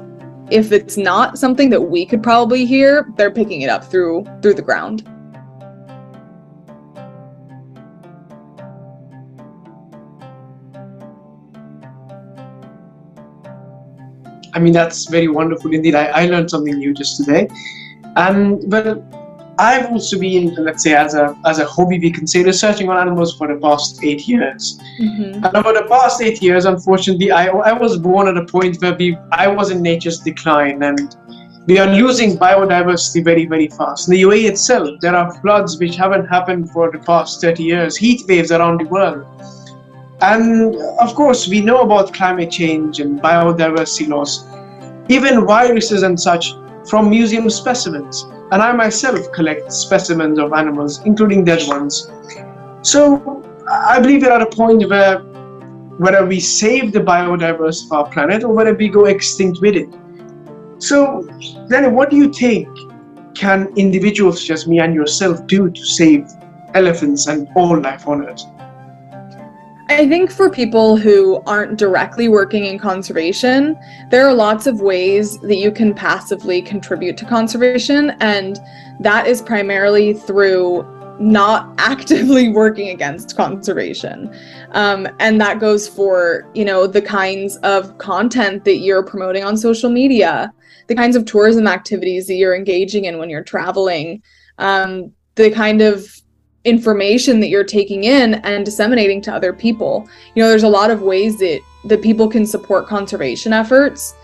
If 0.51 0.71
it's 0.71 0.97
not 0.97 1.37
something 1.37 1.69
that 1.69 1.81
we 1.81 2.05
could 2.05 2.21
probably 2.21 2.65
hear, 2.65 3.09
they're 3.15 3.31
picking 3.31 3.61
it 3.61 3.69
up 3.69 3.83
through 3.85 4.25
through 4.41 4.55
the 4.55 4.61
ground. 4.61 5.07
I 14.55 14.59
mean, 14.59 14.73
that's 14.73 15.07
very 15.09 15.27
wonderful 15.27 15.73
indeed. 15.73 15.95
I, 15.95 16.05
I 16.05 16.25
learned 16.25 16.49
something 16.49 16.77
new 16.77 16.93
just 16.93 17.17
today. 17.17 17.47
And 18.15 18.71
well, 18.71 19.03
I've 19.59 19.91
also 19.91 20.19
been, 20.19 20.55
let's 20.55 20.83
say, 20.83 20.93
as 20.93 21.13
a 21.13 21.37
as 21.45 21.59
a 21.59 21.65
hobby, 21.65 21.99
we 21.99 22.11
can 22.11 22.25
say, 22.25 22.43
researching 22.43 22.89
on 22.89 22.97
animals 22.97 23.37
for 23.37 23.47
the 23.47 23.59
past 23.59 24.03
eight 24.03 24.27
years. 24.27 24.79
Mm-hmm. 24.99 25.45
And 25.45 25.55
over 25.55 25.73
the 25.73 25.85
past 25.87 26.21
eight 26.21 26.41
years, 26.41 26.65
unfortunately, 26.65 27.31
I, 27.31 27.47
I 27.47 27.73
was 27.73 27.97
born 27.97 28.27
at 28.27 28.37
a 28.37 28.45
point 28.45 28.81
where 28.81 28.95
we 28.95 29.15
I 29.31 29.47
was 29.47 29.69
in 29.69 29.81
nature's 29.81 30.19
decline, 30.19 30.81
and 30.81 31.15
we 31.67 31.77
are 31.77 31.87
losing 31.87 32.37
biodiversity 32.37 33.23
very, 33.23 33.45
very 33.45 33.67
fast. 33.67 34.07
In 34.07 34.15
the 34.15 34.23
UAE 34.23 34.49
itself, 34.49 34.99
there 35.01 35.15
are 35.15 35.33
floods 35.39 35.79
which 35.79 35.95
haven't 35.95 36.25
happened 36.25 36.71
for 36.71 36.91
the 36.91 36.99
past 36.99 37.39
30 37.39 37.63
years, 37.63 37.95
heat 37.95 38.21
waves 38.27 38.51
around 38.51 38.81
the 38.81 38.85
world. 38.85 39.25
And 40.21 40.75
of 40.99 41.15
course, 41.15 41.47
we 41.47 41.61
know 41.61 41.81
about 41.81 42.13
climate 42.13 42.51
change 42.51 42.99
and 42.99 43.19
biodiversity 43.21 44.07
loss, 44.09 44.45
even 45.09 45.45
viruses 45.45 46.03
and 46.03 46.19
such 46.19 46.53
from 46.89 47.09
museum 47.09 47.49
specimens. 47.49 48.23
And 48.51 48.61
I 48.61 48.71
myself 48.71 49.31
collect 49.31 49.71
specimens 49.71 50.37
of 50.39 50.53
animals, 50.53 51.01
including 51.05 51.43
dead 51.45 51.67
ones. 51.67 52.11
So 52.81 53.43
I 53.69 53.99
believe 53.99 54.21
we're 54.21 54.31
at 54.31 54.41
a 54.41 54.45
point 54.45 54.89
where 54.89 55.19
whether 55.97 56.25
we 56.25 56.39
save 56.39 56.91
the 56.91 56.99
biodiversity 56.99 57.85
of 57.85 57.91
our 57.91 58.11
planet 58.11 58.43
or 58.43 58.53
whether 58.53 58.73
we 58.73 58.89
go 58.89 59.05
extinct 59.05 59.61
with 59.61 59.75
it. 59.75 59.89
So 60.79 61.27
then 61.69 61.93
what 61.93 62.09
do 62.09 62.17
you 62.17 62.33
think 62.33 62.67
can 63.35 63.71
individuals 63.77 64.49
as 64.49 64.67
me 64.67 64.79
and 64.79 64.93
yourself 64.93 65.45
do 65.47 65.69
to 65.69 65.85
save 65.85 66.27
elephants 66.73 67.27
and 67.27 67.47
all 67.55 67.79
life 67.79 68.07
on 68.07 68.25
Earth? 68.25 68.43
I 69.93 70.07
think 70.07 70.31
for 70.31 70.49
people 70.49 70.97
who 70.97 71.43
aren't 71.45 71.77
directly 71.77 72.27
working 72.27 72.65
in 72.65 72.79
conservation, 72.79 73.77
there 74.09 74.27
are 74.27 74.33
lots 74.33 74.65
of 74.65 74.81
ways 74.81 75.39
that 75.41 75.57
you 75.57 75.71
can 75.71 75.93
passively 75.93 76.63
contribute 76.63 77.15
to 77.17 77.25
conservation, 77.25 78.09
and 78.19 78.59
that 78.99 79.27
is 79.27 79.39
primarily 79.39 80.13
through 80.13 80.83
not 81.19 81.75
actively 81.77 82.49
working 82.49 82.89
against 82.89 83.37
conservation. 83.37 84.35
Um, 84.71 85.07
and 85.19 85.39
that 85.39 85.59
goes 85.59 85.87
for, 85.87 86.49
you 86.55 86.65
know, 86.65 86.87
the 86.87 87.01
kinds 87.01 87.57
of 87.57 87.95
content 87.99 88.65
that 88.65 88.77
you're 88.77 89.03
promoting 89.03 89.43
on 89.43 89.55
social 89.55 89.91
media, 89.91 90.51
the 90.87 90.95
kinds 90.95 91.15
of 91.15 91.25
tourism 91.25 91.67
activities 91.67 92.25
that 92.27 92.35
you're 92.35 92.55
engaging 92.55 93.05
in 93.05 93.19
when 93.19 93.29
you're 93.29 93.43
traveling, 93.43 94.23
um, 94.57 95.13
the 95.35 95.51
kind 95.51 95.81
of 95.81 96.22
information 96.65 97.39
that 97.41 97.49
you're 97.49 97.63
taking 97.63 98.05
in 98.05 98.35
and 98.35 98.65
disseminating 98.65 99.21
to 99.21 99.33
other 99.33 99.51
people. 99.53 100.07
You 100.35 100.43
know, 100.43 100.49
there's 100.49 100.63
a 100.63 100.69
lot 100.69 100.91
of 100.91 101.01
ways 101.01 101.37
that 101.39 101.61
that 101.85 102.01
people 102.01 102.29
can 102.29 102.45
support 102.45 102.87
conservation 102.87 103.51
efforts 103.51 104.15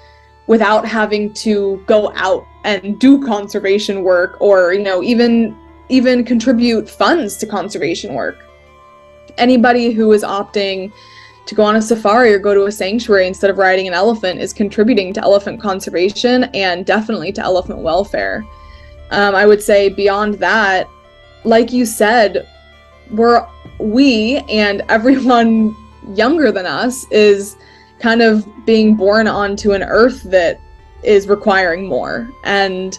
without 0.47 0.85
having 0.85 1.33
to 1.33 1.83
go 1.85 2.11
out 2.15 2.45
and 2.63 2.97
do 2.99 3.23
conservation 3.23 4.01
work 4.03 4.37
or, 4.39 4.73
you 4.73 4.81
know, 4.81 5.03
even 5.03 5.55
even 5.89 6.23
contribute 6.23 6.89
funds 6.89 7.35
to 7.37 7.45
conservation 7.45 8.13
work. 8.13 8.37
Anybody 9.37 9.91
who 9.91 10.11
is 10.13 10.23
opting 10.23 10.91
to 11.45 11.55
go 11.55 11.63
on 11.63 11.75
a 11.75 11.81
safari 11.81 12.31
or 12.31 12.39
go 12.39 12.53
to 12.53 12.65
a 12.65 12.71
sanctuary 12.71 13.27
instead 13.27 13.49
of 13.49 13.57
riding 13.57 13.87
an 13.87 13.93
elephant 13.93 14.39
is 14.39 14.53
contributing 14.53 15.13
to 15.13 15.21
elephant 15.21 15.59
conservation 15.59 16.43
and 16.53 16.85
definitely 16.85 17.31
to 17.31 17.41
elephant 17.41 17.79
welfare. 17.79 18.45
Um, 19.11 19.33
I 19.33 19.47
would 19.47 19.61
say 19.61 19.89
beyond 19.89 20.35
that, 20.35 20.87
like 21.43 21.71
you 21.71 21.85
said, 21.85 22.47
we're 23.11 23.45
we 23.79 24.37
and 24.49 24.83
everyone 24.89 25.75
younger 26.15 26.51
than 26.51 26.65
us 26.65 27.05
is 27.11 27.55
kind 27.99 28.21
of 28.21 28.47
being 28.65 28.95
born 28.95 29.27
onto 29.27 29.71
an 29.73 29.83
earth 29.83 30.23
that 30.23 30.59
is 31.03 31.27
requiring 31.27 31.87
more. 31.87 32.29
And 32.43 32.97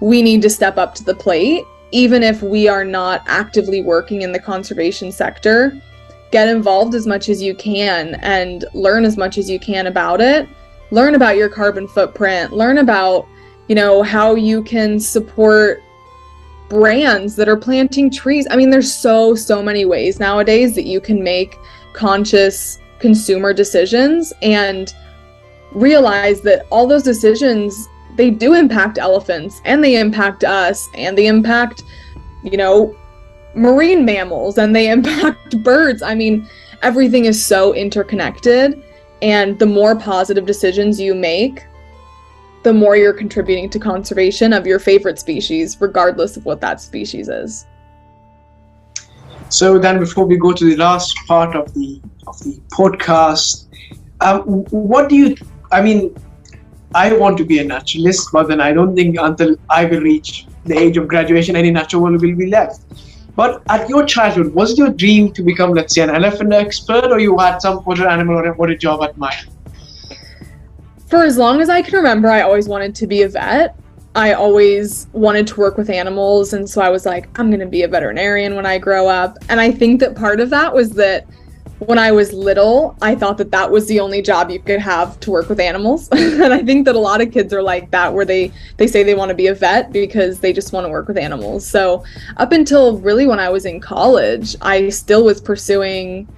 we 0.00 0.22
need 0.22 0.42
to 0.42 0.50
step 0.50 0.76
up 0.76 0.94
to 0.96 1.04
the 1.04 1.14
plate 1.14 1.64
even 1.92 2.22
if 2.22 2.42
we 2.42 2.68
are 2.68 2.84
not 2.84 3.22
actively 3.26 3.82
working 3.82 4.22
in 4.22 4.32
the 4.32 4.38
conservation 4.38 5.10
sector. 5.10 5.80
Get 6.30 6.48
involved 6.48 6.94
as 6.94 7.06
much 7.06 7.28
as 7.28 7.42
you 7.42 7.54
can 7.54 8.14
and 8.16 8.64
learn 8.72 9.04
as 9.04 9.16
much 9.16 9.38
as 9.38 9.50
you 9.50 9.58
can 9.58 9.88
about 9.88 10.20
it. 10.20 10.48
Learn 10.92 11.14
about 11.14 11.36
your 11.36 11.48
carbon 11.48 11.88
footprint. 11.88 12.52
Learn 12.52 12.78
about 12.78 13.26
you 13.68 13.74
know 13.74 14.02
how 14.02 14.34
you 14.34 14.62
can 14.64 14.98
support 14.98 15.82
brands 16.70 17.36
that 17.36 17.48
are 17.48 17.56
planting 17.56 18.10
trees. 18.10 18.46
I 18.50 18.56
mean, 18.56 18.70
there's 18.70 18.94
so, 18.94 19.34
so 19.34 19.62
many 19.62 19.84
ways 19.84 20.18
nowadays 20.18 20.74
that 20.76 20.86
you 20.86 21.00
can 21.00 21.22
make 21.22 21.58
conscious 21.92 22.78
consumer 23.00 23.52
decisions 23.52 24.32
and 24.40 24.94
realize 25.72 26.40
that 26.42 26.64
all 26.70 26.86
those 26.86 27.02
decisions 27.02 27.88
they 28.16 28.30
do 28.30 28.54
impact 28.54 28.98
elephants 28.98 29.60
and 29.64 29.82
they 29.82 29.98
impact 29.98 30.44
us 30.44 30.88
and 30.94 31.16
they 31.16 31.26
impact 31.26 31.84
you 32.42 32.56
know 32.56 32.94
marine 33.54 34.04
mammals 34.04 34.58
and 34.58 34.74
they 34.74 34.90
impact 34.96 35.62
birds 35.62 36.02
i 36.02 36.14
mean 36.14 36.46
everything 36.82 37.24
is 37.24 37.44
so 37.44 37.72
interconnected 37.74 38.82
and 39.22 39.58
the 39.58 39.66
more 39.66 39.94
positive 39.94 40.44
decisions 40.44 41.00
you 41.00 41.14
make 41.14 41.64
the 42.62 42.72
more 42.72 42.96
you're 42.96 43.14
contributing 43.14 43.70
to 43.70 43.78
conservation 43.78 44.52
of 44.52 44.66
your 44.66 44.78
favorite 44.78 45.18
species, 45.18 45.80
regardless 45.80 46.36
of 46.36 46.44
what 46.44 46.60
that 46.60 46.80
species 46.80 47.28
is. 47.28 47.66
So 49.48 49.78
then, 49.78 49.98
before 49.98 50.26
we 50.26 50.36
go 50.36 50.52
to 50.52 50.64
the 50.64 50.76
last 50.76 51.16
part 51.26 51.56
of 51.56 51.72
the 51.74 52.00
of 52.26 52.38
the 52.40 52.60
podcast, 52.70 53.66
um, 54.20 54.42
what 54.70 55.08
do 55.08 55.16
you? 55.16 55.36
I 55.72 55.80
mean, 55.80 56.14
I 56.94 57.12
want 57.14 57.38
to 57.38 57.44
be 57.44 57.58
a 57.58 57.64
naturalist, 57.64 58.28
but 58.32 58.48
then 58.48 58.60
I 58.60 58.72
don't 58.72 58.94
think 58.94 59.16
until 59.18 59.56
I 59.68 59.86
will 59.86 60.00
reach 60.00 60.46
the 60.64 60.78
age 60.78 60.96
of 60.96 61.08
graduation, 61.08 61.56
any 61.56 61.70
natural 61.70 62.02
will 62.02 62.18
be 62.18 62.46
left. 62.46 62.82
But 63.34 63.62
at 63.68 63.88
your 63.88 64.04
childhood, 64.04 64.54
was 64.54 64.72
it 64.72 64.78
your 64.78 64.90
dream 64.90 65.32
to 65.32 65.42
become, 65.42 65.72
let's 65.72 65.94
say, 65.94 66.02
an 66.02 66.10
elephant 66.10 66.52
expert, 66.52 67.10
or 67.10 67.18
you 67.18 67.38
had 67.38 67.58
some 67.58 67.82
other 67.86 68.08
animal 68.08 68.36
or 68.36 68.68
a 68.68 68.76
job 68.76 69.02
at 69.02 69.16
mind? 69.16 69.48
For 71.10 71.24
as 71.24 71.36
long 71.36 71.60
as 71.60 71.68
I 71.68 71.82
can 71.82 71.96
remember, 71.96 72.30
I 72.30 72.42
always 72.42 72.68
wanted 72.68 72.94
to 72.94 73.06
be 73.08 73.22
a 73.22 73.28
vet. 73.28 73.76
I 74.14 74.32
always 74.32 75.08
wanted 75.12 75.44
to 75.48 75.58
work 75.58 75.76
with 75.76 75.90
animals, 75.90 76.52
and 76.52 76.70
so 76.70 76.80
I 76.80 76.88
was 76.88 77.04
like, 77.04 77.28
I'm 77.36 77.50
going 77.50 77.58
to 77.60 77.66
be 77.66 77.82
a 77.82 77.88
veterinarian 77.88 78.54
when 78.54 78.64
I 78.64 78.78
grow 78.78 79.08
up. 79.08 79.36
And 79.48 79.60
I 79.60 79.72
think 79.72 79.98
that 80.00 80.14
part 80.14 80.38
of 80.38 80.50
that 80.50 80.72
was 80.72 80.90
that 80.90 81.26
when 81.80 81.98
I 81.98 82.12
was 82.12 82.32
little, 82.32 82.96
I 83.02 83.16
thought 83.16 83.38
that 83.38 83.50
that 83.50 83.72
was 83.72 83.88
the 83.88 83.98
only 83.98 84.22
job 84.22 84.50
you 84.50 84.60
could 84.60 84.78
have 84.78 85.18
to 85.20 85.32
work 85.32 85.48
with 85.48 85.58
animals. 85.58 86.08
and 86.12 86.52
I 86.52 86.62
think 86.62 86.84
that 86.84 86.94
a 86.94 86.98
lot 87.00 87.20
of 87.20 87.32
kids 87.32 87.52
are 87.52 87.62
like 87.62 87.90
that 87.90 88.14
where 88.14 88.24
they 88.24 88.52
they 88.76 88.86
say 88.86 89.02
they 89.02 89.14
want 89.16 89.30
to 89.30 89.34
be 89.34 89.48
a 89.48 89.54
vet 89.54 89.90
because 89.90 90.38
they 90.38 90.52
just 90.52 90.72
want 90.72 90.84
to 90.86 90.90
work 90.90 91.08
with 91.08 91.18
animals. 91.18 91.66
So, 91.66 92.04
up 92.36 92.52
until 92.52 92.98
really 92.98 93.26
when 93.26 93.40
I 93.40 93.48
was 93.48 93.64
in 93.64 93.80
college, 93.80 94.54
I 94.60 94.90
still 94.90 95.24
was 95.24 95.40
pursuing 95.40 96.28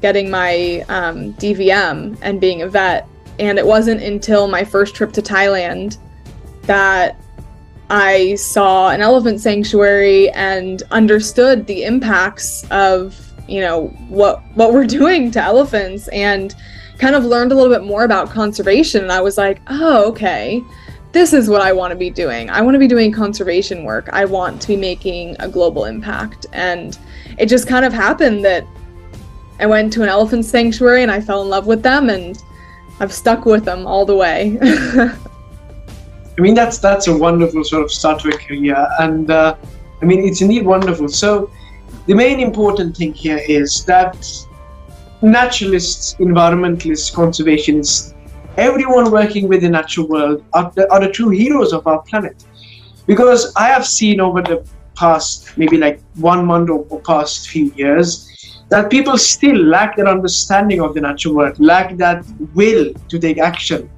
getting 0.00 0.30
my 0.30 0.84
um, 0.88 1.34
DVM 1.34 2.16
and 2.22 2.40
being 2.40 2.62
a 2.62 2.68
vet. 2.68 3.06
And 3.42 3.58
it 3.58 3.66
wasn't 3.66 4.00
until 4.00 4.46
my 4.46 4.62
first 4.62 4.94
trip 4.94 5.12
to 5.14 5.20
Thailand 5.20 5.98
that 6.62 7.20
I 7.90 8.36
saw 8.36 8.90
an 8.90 9.00
elephant 9.00 9.40
sanctuary 9.40 10.30
and 10.30 10.80
understood 10.92 11.66
the 11.66 11.82
impacts 11.82 12.64
of 12.70 13.18
you 13.48 13.60
know 13.60 13.88
what 14.08 14.40
what 14.54 14.72
we're 14.72 14.86
doing 15.00 15.32
to 15.32 15.42
elephants 15.42 16.06
and 16.08 16.54
kind 16.98 17.16
of 17.16 17.24
learned 17.24 17.50
a 17.50 17.56
little 17.56 17.74
bit 17.74 17.84
more 17.84 18.04
about 18.04 18.30
conservation 18.30 19.02
and 19.02 19.10
I 19.10 19.20
was 19.20 19.36
like, 19.36 19.60
"Oh, 19.66 20.08
okay. 20.10 20.62
This 21.10 21.32
is 21.32 21.50
what 21.50 21.62
I 21.62 21.72
want 21.72 21.90
to 21.90 21.96
be 21.96 22.10
doing. 22.10 22.48
I 22.48 22.60
want 22.60 22.76
to 22.76 22.78
be 22.78 22.86
doing 22.86 23.10
conservation 23.10 23.82
work. 23.82 24.08
I 24.12 24.24
want 24.24 24.62
to 24.62 24.68
be 24.68 24.76
making 24.76 25.34
a 25.40 25.48
global 25.48 25.86
impact." 25.86 26.46
And 26.52 26.96
it 27.38 27.46
just 27.46 27.66
kind 27.66 27.84
of 27.84 27.92
happened 27.92 28.44
that 28.44 28.64
I 29.58 29.66
went 29.66 29.92
to 29.94 30.02
an 30.04 30.08
elephant 30.08 30.44
sanctuary 30.44 31.02
and 31.02 31.10
I 31.10 31.20
fell 31.20 31.42
in 31.42 31.48
love 31.48 31.66
with 31.66 31.82
them 31.82 32.08
and 32.08 32.40
I've 33.02 33.12
stuck 33.12 33.44
with 33.46 33.64
them 33.64 33.84
all 33.84 34.06
the 34.06 34.14
way. 34.14 34.56
I 34.62 36.40
mean, 36.40 36.54
that's 36.54 36.78
that's 36.78 37.08
a 37.08 37.16
wonderful 37.16 37.64
sort 37.64 37.82
of 37.82 37.90
start 37.90 38.20
to 38.20 38.28
a 38.28 38.38
career, 38.38 38.86
and 39.00 39.28
uh, 39.28 39.56
I 40.00 40.04
mean, 40.04 40.20
it's 40.20 40.40
indeed 40.40 40.64
wonderful. 40.64 41.08
So, 41.08 41.50
the 42.06 42.14
main 42.14 42.38
important 42.38 42.96
thing 42.96 43.12
here 43.12 43.40
is 43.48 43.84
that 43.86 44.16
naturalists, 45.20 46.14
environmentalists, 46.20 47.12
conservationists, 47.12 48.14
everyone 48.56 49.10
working 49.10 49.48
with 49.48 49.62
the 49.62 49.68
natural 49.68 50.06
world 50.06 50.44
are 50.52 50.70
the, 50.76 50.88
are 50.92 51.00
the 51.00 51.10
true 51.10 51.30
heroes 51.30 51.72
of 51.72 51.84
our 51.88 52.02
planet. 52.02 52.44
Because 53.06 53.52
I 53.56 53.66
have 53.66 53.84
seen 53.84 54.20
over 54.20 54.42
the 54.42 54.64
past 54.94 55.58
maybe 55.58 55.76
like 55.76 56.00
one 56.14 56.46
month 56.46 56.70
or, 56.70 56.86
or 56.88 57.00
past 57.00 57.48
few 57.48 57.72
years 57.74 58.61
that 58.72 58.88
people 58.90 59.18
still 59.18 59.56
lack 59.56 59.96
that 59.96 60.06
understanding 60.06 60.80
of 60.80 60.94
the 60.94 61.00
natural 61.02 61.34
world, 61.34 61.60
lack 61.60 61.94
that 61.98 62.24
will 62.54 62.94
to 63.10 63.18
take 63.18 63.36
action. 63.36 63.90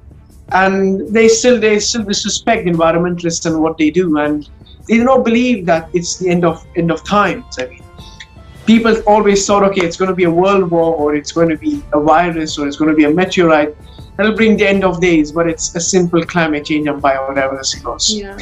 And 0.49 1.07
they 1.15 1.29
still 1.29 1.57
they 1.61 1.79
still 1.79 2.03
disrespect 2.03 2.67
environmentalists 2.67 3.45
and 3.45 3.61
what 3.61 3.77
they 3.77 3.89
do 3.89 4.17
and 4.17 4.49
they 4.87 4.97
do 4.97 5.05
not 5.05 5.23
believe 5.23 5.65
that 5.67 5.89
it's 5.93 6.17
the 6.17 6.29
end 6.29 6.43
of 6.43 6.67
end 6.75 6.91
of 6.91 7.05
times. 7.05 7.57
I 7.57 7.67
mean 7.67 7.81
people 8.65 9.01
always 9.13 9.47
thought 9.47 9.63
okay 9.69 9.85
it's 9.87 9.95
going 9.95 10.09
to 10.09 10.19
be 10.23 10.25
a 10.25 10.35
world 10.41 10.69
war 10.69 10.93
or 10.93 11.15
it's 11.15 11.31
going 11.31 11.49
to 11.55 11.57
be 11.65 11.81
a 11.93 12.01
virus 12.11 12.59
or 12.59 12.67
it's 12.67 12.75
going 12.75 12.91
to 12.91 12.99
be 13.01 13.05
a 13.05 13.13
meteorite. 13.21 13.73
That'll 14.17 14.35
bring 14.35 14.57
the 14.57 14.67
end 14.67 14.83
of 14.83 14.99
days 14.99 15.31
but 15.31 15.47
it's 15.47 15.73
a 15.73 15.79
simple 15.79 16.23
climate 16.35 16.65
change 16.65 16.87
and 16.87 17.01
biodiversity 17.01 17.83
loss. 17.85 18.11
Yeah. 18.11 18.37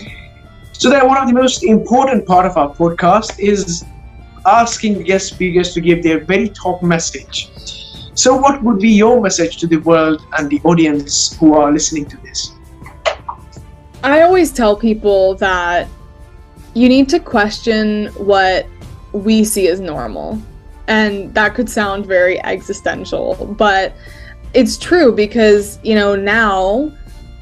so 0.72 0.89
then 0.89 1.08
one 1.08 1.19
of 1.22 1.28
the 1.28 1.39
most 1.43 1.63
important 1.63 2.26
part 2.26 2.48
of 2.48 2.58
our 2.58 2.74
podcast 2.84 3.39
is 3.39 3.86
asking 4.45 5.03
guest 5.03 5.29
speakers 5.29 5.73
to 5.73 5.82
give 5.82 6.03
their 6.03 6.23
very 6.23 6.49
top 6.49 6.82
message 6.84 7.49
so, 8.15 8.36
what 8.36 8.62
would 8.62 8.79
be 8.79 8.91
your 8.91 9.19
message 9.19 9.58
to 9.58 9.67
the 9.67 9.77
world 9.77 10.23
and 10.38 10.47
the 10.47 10.62
audience 10.63 11.36
who 11.38 11.56
are 11.56 11.71
listening 11.71 12.06
to 12.06 12.17
this? 12.17 12.53
I 14.03 14.21
always 14.21 14.51
tell 14.51 14.75
people 14.75 15.34
that 15.36 15.88
you 16.75 16.88
need 16.89 17.10
to 17.10 17.19
question 17.19 18.08
what 18.10 18.67
we 19.13 19.43
see 19.43 19.67
as 19.67 19.79
normal. 19.79 20.39
And 20.88 21.34
that 21.34 21.56
could 21.56 21.69
sound 21.69 22.06
very 22.06 22.39
existential, 22.43 23.56
but 23.58 23.95
it's 24.53 24.77
true 24.77 25.12
because, 25.12 25.79
you 25.82 25.95
know, 25.95 26.15
now 26.15 26.91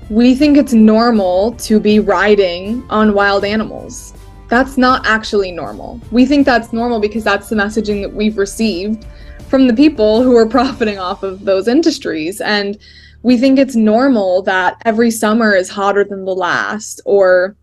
we 0.09 0.35
think 0.35 0.57
it's 0.57 0.73
normal 0.73 1.53
to 1.53 1.81
be 1.81 1.99
riding 1.99 2.85
on 2.89 3.13
wild 3.13 3.43
animals. 3.43 4.13
That's 4.51 4.77
not 4.77 5.07
actually 5.07 5.53
normal. 5.53 6.01
We 6.11 6.25
think 6.25 6.45
that's 6.45 6.73
normal 6.73 6.99
because 6.99 7.23
that's 7.23 7.47
the 7.47 7.55
messaging 7.55 8.01
that 8.01 8.13
we've 8.13 8.37
received 8.37 9.05
from 9.47 9.65
the 9.65 9.73
people 9.73 10.23
who 10.23 10.35
are 10.35 10.45
profiting 10.59 10.99
off 10.99 11.23
of 11.23 11.45
those 11.45 11.69
industries. 11.69 12.41
And 12.41 12.77
we 13.23 13.37
think 13.37 13.57
it's 13.57 13.77
normal 13.77 14.41
that 14.41 14.75
every 14.83 15.09
summer 15.09 15.55
is 15.55 15.69
hotter 15.69 16.03
than 16.03 16.25
the 16.25 16.35
last, 16.35 16.99
or 17.05 17.55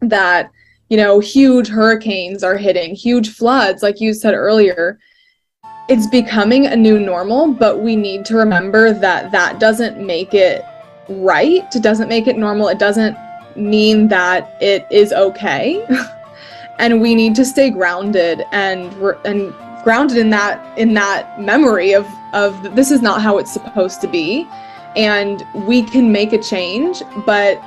that, 0.00 0.50
you 0.90 0.98
know, 0.98 1.18
huge 1.18 1.66
hurricanes 1.66 2.44
are 2.44 2.58
hitting, 2.58 2.94
huge 2.94 3.34
floods, 3.34 3.82
like 3.82 3.98
you 3.98 4.12
said 4.12 4.34
earlier. 4.34 4.98
It's 5.88 6.06
becoming 6.08 6.66
a 6.66 6.76
new 6.76 7.00
normal, 7.00 7.54
but 7.54 7.80
we 7.80 7.96
need 7.96 8.26
to 8.26 8.36
remember 8.36 8.92
that 8.92 9.32
that 9.32 9.58
doesn't 9.60 9.98
make 10.04 10.34
it 10.34 10.62
right. 11.08 11.64
It 11.74 11.82
doesn't 11.82 12.10
make 12.10 12.26
it 12.26 12.36
normal. 12.36 12.68
It 12.68 12.78
doesn't 12.78 13.16
mean 13.56 14.08
that 14.08 14.58
it 14.60 14.86
is 14.90 15.14
okay. 15.14 15.86
and 16.78 17.00
we 17.00 17.14
need 17.14 17.34
to 17.34 17.44
stay 17.44 17.70
grounded 17.70 18.44
and 18.52 18.92
and 19.24 19.54
grounded 19.84 20.16
in 20.16 20.30
that 20.30 20.78
in 20.78 20.94
that 20.94 21.40
memory 21.40 21.92
of 21.92 22.06
of 22.32 22.74
this 22.76 22.90
is 22.90 23.02
not 23.02 23.22
how 23.22 23.38
it's 23.38 23.52
supposed 23.52 24.00
to 24.00 24.08
be 24.08 24.46
and 24.96 25.44
we 25.66 25.82
can 25.82 26.12
make 26.12 26.32
a 26.32 26.42
change 26.42 27.02
but 27.26 27.62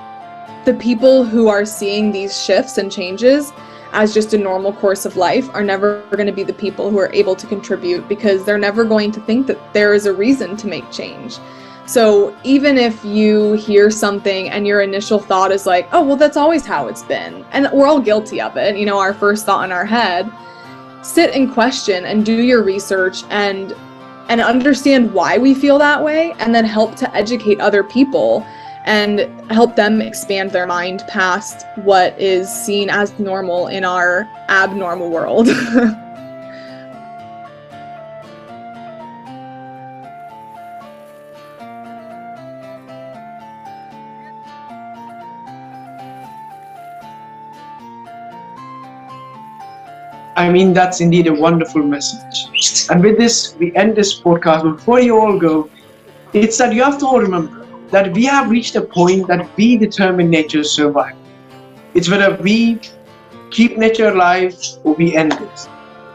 the 0.65 0.74
people 0.76 1.24
who 1.24 1.47
are 1.47 1.65
seeing 1.65 2.12
these 2.12 2.39
shifts 2.39 2.78
and 2.78 2.91
changes 2.91 3.52
as 3.93 4.13
just 4.13 4.34
a 4.34 4.38
normal 4.38 4.71
course 4.74 5.06
of 5.06 5.17
life 5.17 5.50
are 5.54 5.63
never 5.63 6.04
going 6.12 6.28
to 6.28 6.32
be 6.32 6.43
the 6.43 6.54
people 6.54 6.89
who 6.89 6.97
are 6.97 7.12
able 7.13 7.36
to 7.36 7.47
contribute 7.47 8.08
because 8.08 8.45
they're 8.45 8.58
never 8.58 8.84
going 8.84 9.12
to 9.12 9.19
think 9.21 9.47
that 9.47 9.74
there 9.74 9.93
is 9.93 10.06
a 10.06 10.13
reason 10.13 10.56
to 10.58 10.67
make 10.67 10.89
change. 10.91 11.38
So 11.86 12.36
even 12.44 12.78
if 12.78 13.04
you 13.04 13.54
hear 13.54 13.89
something 13.89 14.50
and 14.50 14.65
your 14.65 14.82
initial 14.82 15.20
thought 15.20 15.52
is 15.52 15.65
like, 15.65 15.89
oh, 15.91 16.04
well, 16.04 16.15
that's 16.15 16.38
always 16.38 16.65
how 16.65 16.88
it's 16.88 17.04
been, 17.04 17.46
and 17.52 17.67
we're 17.74 17.88
all 17.88 18.00
guilty 18.00 18.39
of 18.39 18.56
it, 18.56 18.78
you 18.78 18.86
know, 18.86 19.00
our 19.00 19.13
first 19.13 19.46
thought 19.46 19.65
in 19.65 19.72
our 19.72 19.86
head, 19.86 20.32
sit 21.02 21.34
and 21.36 21.52
question 21.52 22.06
and 22.06 22.26
do 22.26 22.41
your 22.41 22.63
research 22.63 23.24
and 23.30 23.76
and 24.30 24.39
understand 24.39 25.12
why 25.13 25.38
we 25.38 25.54
feel 25.54 25.78
that 25.78 26.02
way 26.02 26.34
and 26.39 26.56
then 26.56 26.63
help 26.63 26.96
to 26.96 27.13
educate 27.15 27.60
other 27.60 27.84
people 27.84 28.46
and 28.86 29.20
help 29.52 29.76
them 29.76 30.02
expand 30.02 30.52
their 30.52 30.65
mind 30.65 31.04
past 31.08 31.65
what 31.84 32.17
is 32.20 32.50
seen 32.50 32.89
as 32.89 33.17
normal 33.20 33.67
in 33.67 33.84
our 33.84 34.30
abnormal 34.48 35.10
world. 35.10 35.48
I 50.41 50.49
mean, 50.51 50.73
that's 50.73 51.01
indeed 51.01 51.27
a 51.27 51.34
wonderful 51.34 51.84
message. 51.84 52.88
And 52.89 53.04
with 53.04 53.17
this, 53.19 53.56
we 53.60 53.75
end 53.75 53.95
this 53.95 54.19
podcast. 54.19 54.63
Before 54.63 54.99
you 54.99 55.19
all 55.19 55.38
go, 55.38 55.69
it's 56.34 56.58
that 56.58 56.73
you 56.73 56.82
have 56.84 56.97
to 56.99 57.06
all 57.06 57.21
remember 57.21 57.67
that 57.91 58.12
we 58.13 58.23
have 58.25 58.49
reached 58.49 58.75
a 58.75 58.82
point 58.82 59.27
that 59.27 59.56
we 59.56 59.77
determine 59.77 60.32
nature's 60.32 60.71
survival. 60.71 61.19
It's 61.93 62.10
whether 62.10 62.41
we 62.41 62.80
keep 63.51 63.77
nature 63.77 64.08
alive 64.08 64.58
or 64.84 64.93
we 64.95 65.15
end 65.15 65.34
it. 65.34 65.67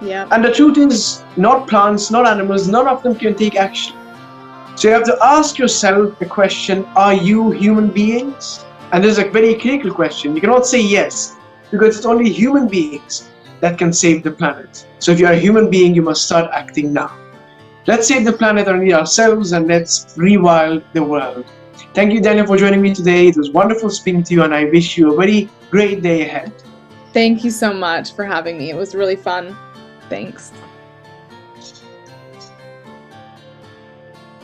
Yeah. 0.03 0.27
And 0.33 0.45
the 0.45 0.53
truth 0.53 0.77
is, 0.77 1.23
not 1.37 1.69
plants, 1.69 2.11
not 2.11 2.27
animals, 2.27 2.67
none 2.67 2.89
of 2.89 3.05
them 3.05 3.15
can 3.15 3.37
take 3.37 3.55
action. 3.55 3.95
So 4.75 4.89
you 4.89 4.95
have 4.95 5.05
to 5.05 5.17
ask 5.23 5.57
yourself 5.57 6.19
the 6.19 6.27
question 6.27 6.85
Are 6.97 7.15
you 7.15 7.53
human 7.53 7.91
beings? 7.91 8.65
And 8.91 9.05
this 9.05 9.19
is 9.19 9.25
a 9.25 9.31
very 9.31 9.55
critical 9.55 9.95
question. 9.95 10.35
You 10.35 10.41
cannot 10.41 10.67
say 10.67 10.81
yes, 10.81 11.37
because 11.71 11.97
it's 11.97 12.07
only 12.07 12.33
human 12.33 12.67
beings 12.67 13.31
that 13.61 13.79
can 13.79 13.93
save 13.93 14.23
the 14.23 14.31
planet. 14.31 14.87
So 14.99 15.13
if 15.13 15.19
you're 15.19 15.33
a 15.33 15.39
human 15.39 15.71
being, 15.71 15.95
you 15.95 16.03
must 16.03 16.25
start 16.25 16.51
acting 16.53 16.93
now. 16.93 17.17
Let's 17.87 18.09
save 18.09 18.25
the 18.25 18.33
planet 18.33 18.67
and 18.69 18.93
ourselves 18.93 19.53
and 19.53 19.69
let's 19.69 20.17
rewild 20.17 20.85
the 20.93 21.03
world. 21.03 21.47
Thank 21.95 22.13
you, 22.13 22.21
Daniel, 22.21 22.47
for 22.47 22.57
joining 22.57 22.83
me 22.83 22.95
today. 22.95 23.29
It 23.29 23.37
was 23.37 23.51
wonderful 23.51 23.91
speaking 23.91 24.23
to 24.25 24.35
you, 24.35 24.43
and 24.43 24.53
I 24.53 24.65
wish 24.65 24.99
you 24.99 25.13
a 25.13 25.17
very 25.17 25.49
great 25.71 26.03
day 26.03 26.23
ahead. 26.23 26.53
Thank 27.13 27.45
you 27.45 27.51
so 27.51 27.73
much 27.73 28.13
for 28.15 28.25
having 28.25 28.59
me. 28.59 28.71
It 28.71 28.77
was 28.77 28.95
really 28.95 29.17
fun. 29.17 29.57
Thanks. 30.09 30.53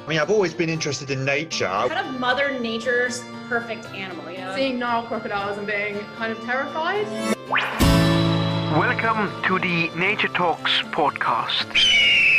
I 0.03 0.09
mean, 0.09 0.19
I've 0.19 0.31
always 0.31 0.55
been 0.55 0.69
interested 0.69 1.11
in 1.11 1.25
nature. 1.25 1.67
Kind 1.67 1.93
of 1.93 2.19
Mother 2.19 2.59
Nature's 2.59 3.23
perfect 3.49 3.87
animal, 3.87 4.31
you 4.31 4.39
know? 4.39 4.55
Seeing 4.55 4.79
Nile 4.79 5.05
crocodiles 5.05 5.59
and 5.59 5.67
being 5.67 5.99
kind 6.17 6.33
of 6.33 6.43
terrified. 6.45 7.07
Welcome 8.73 9.43
to 9.43 9.59
the 9.59 9.91
Nature 9.91 10.29
Talks 10.29 10.81
podcast. 10.93 12.32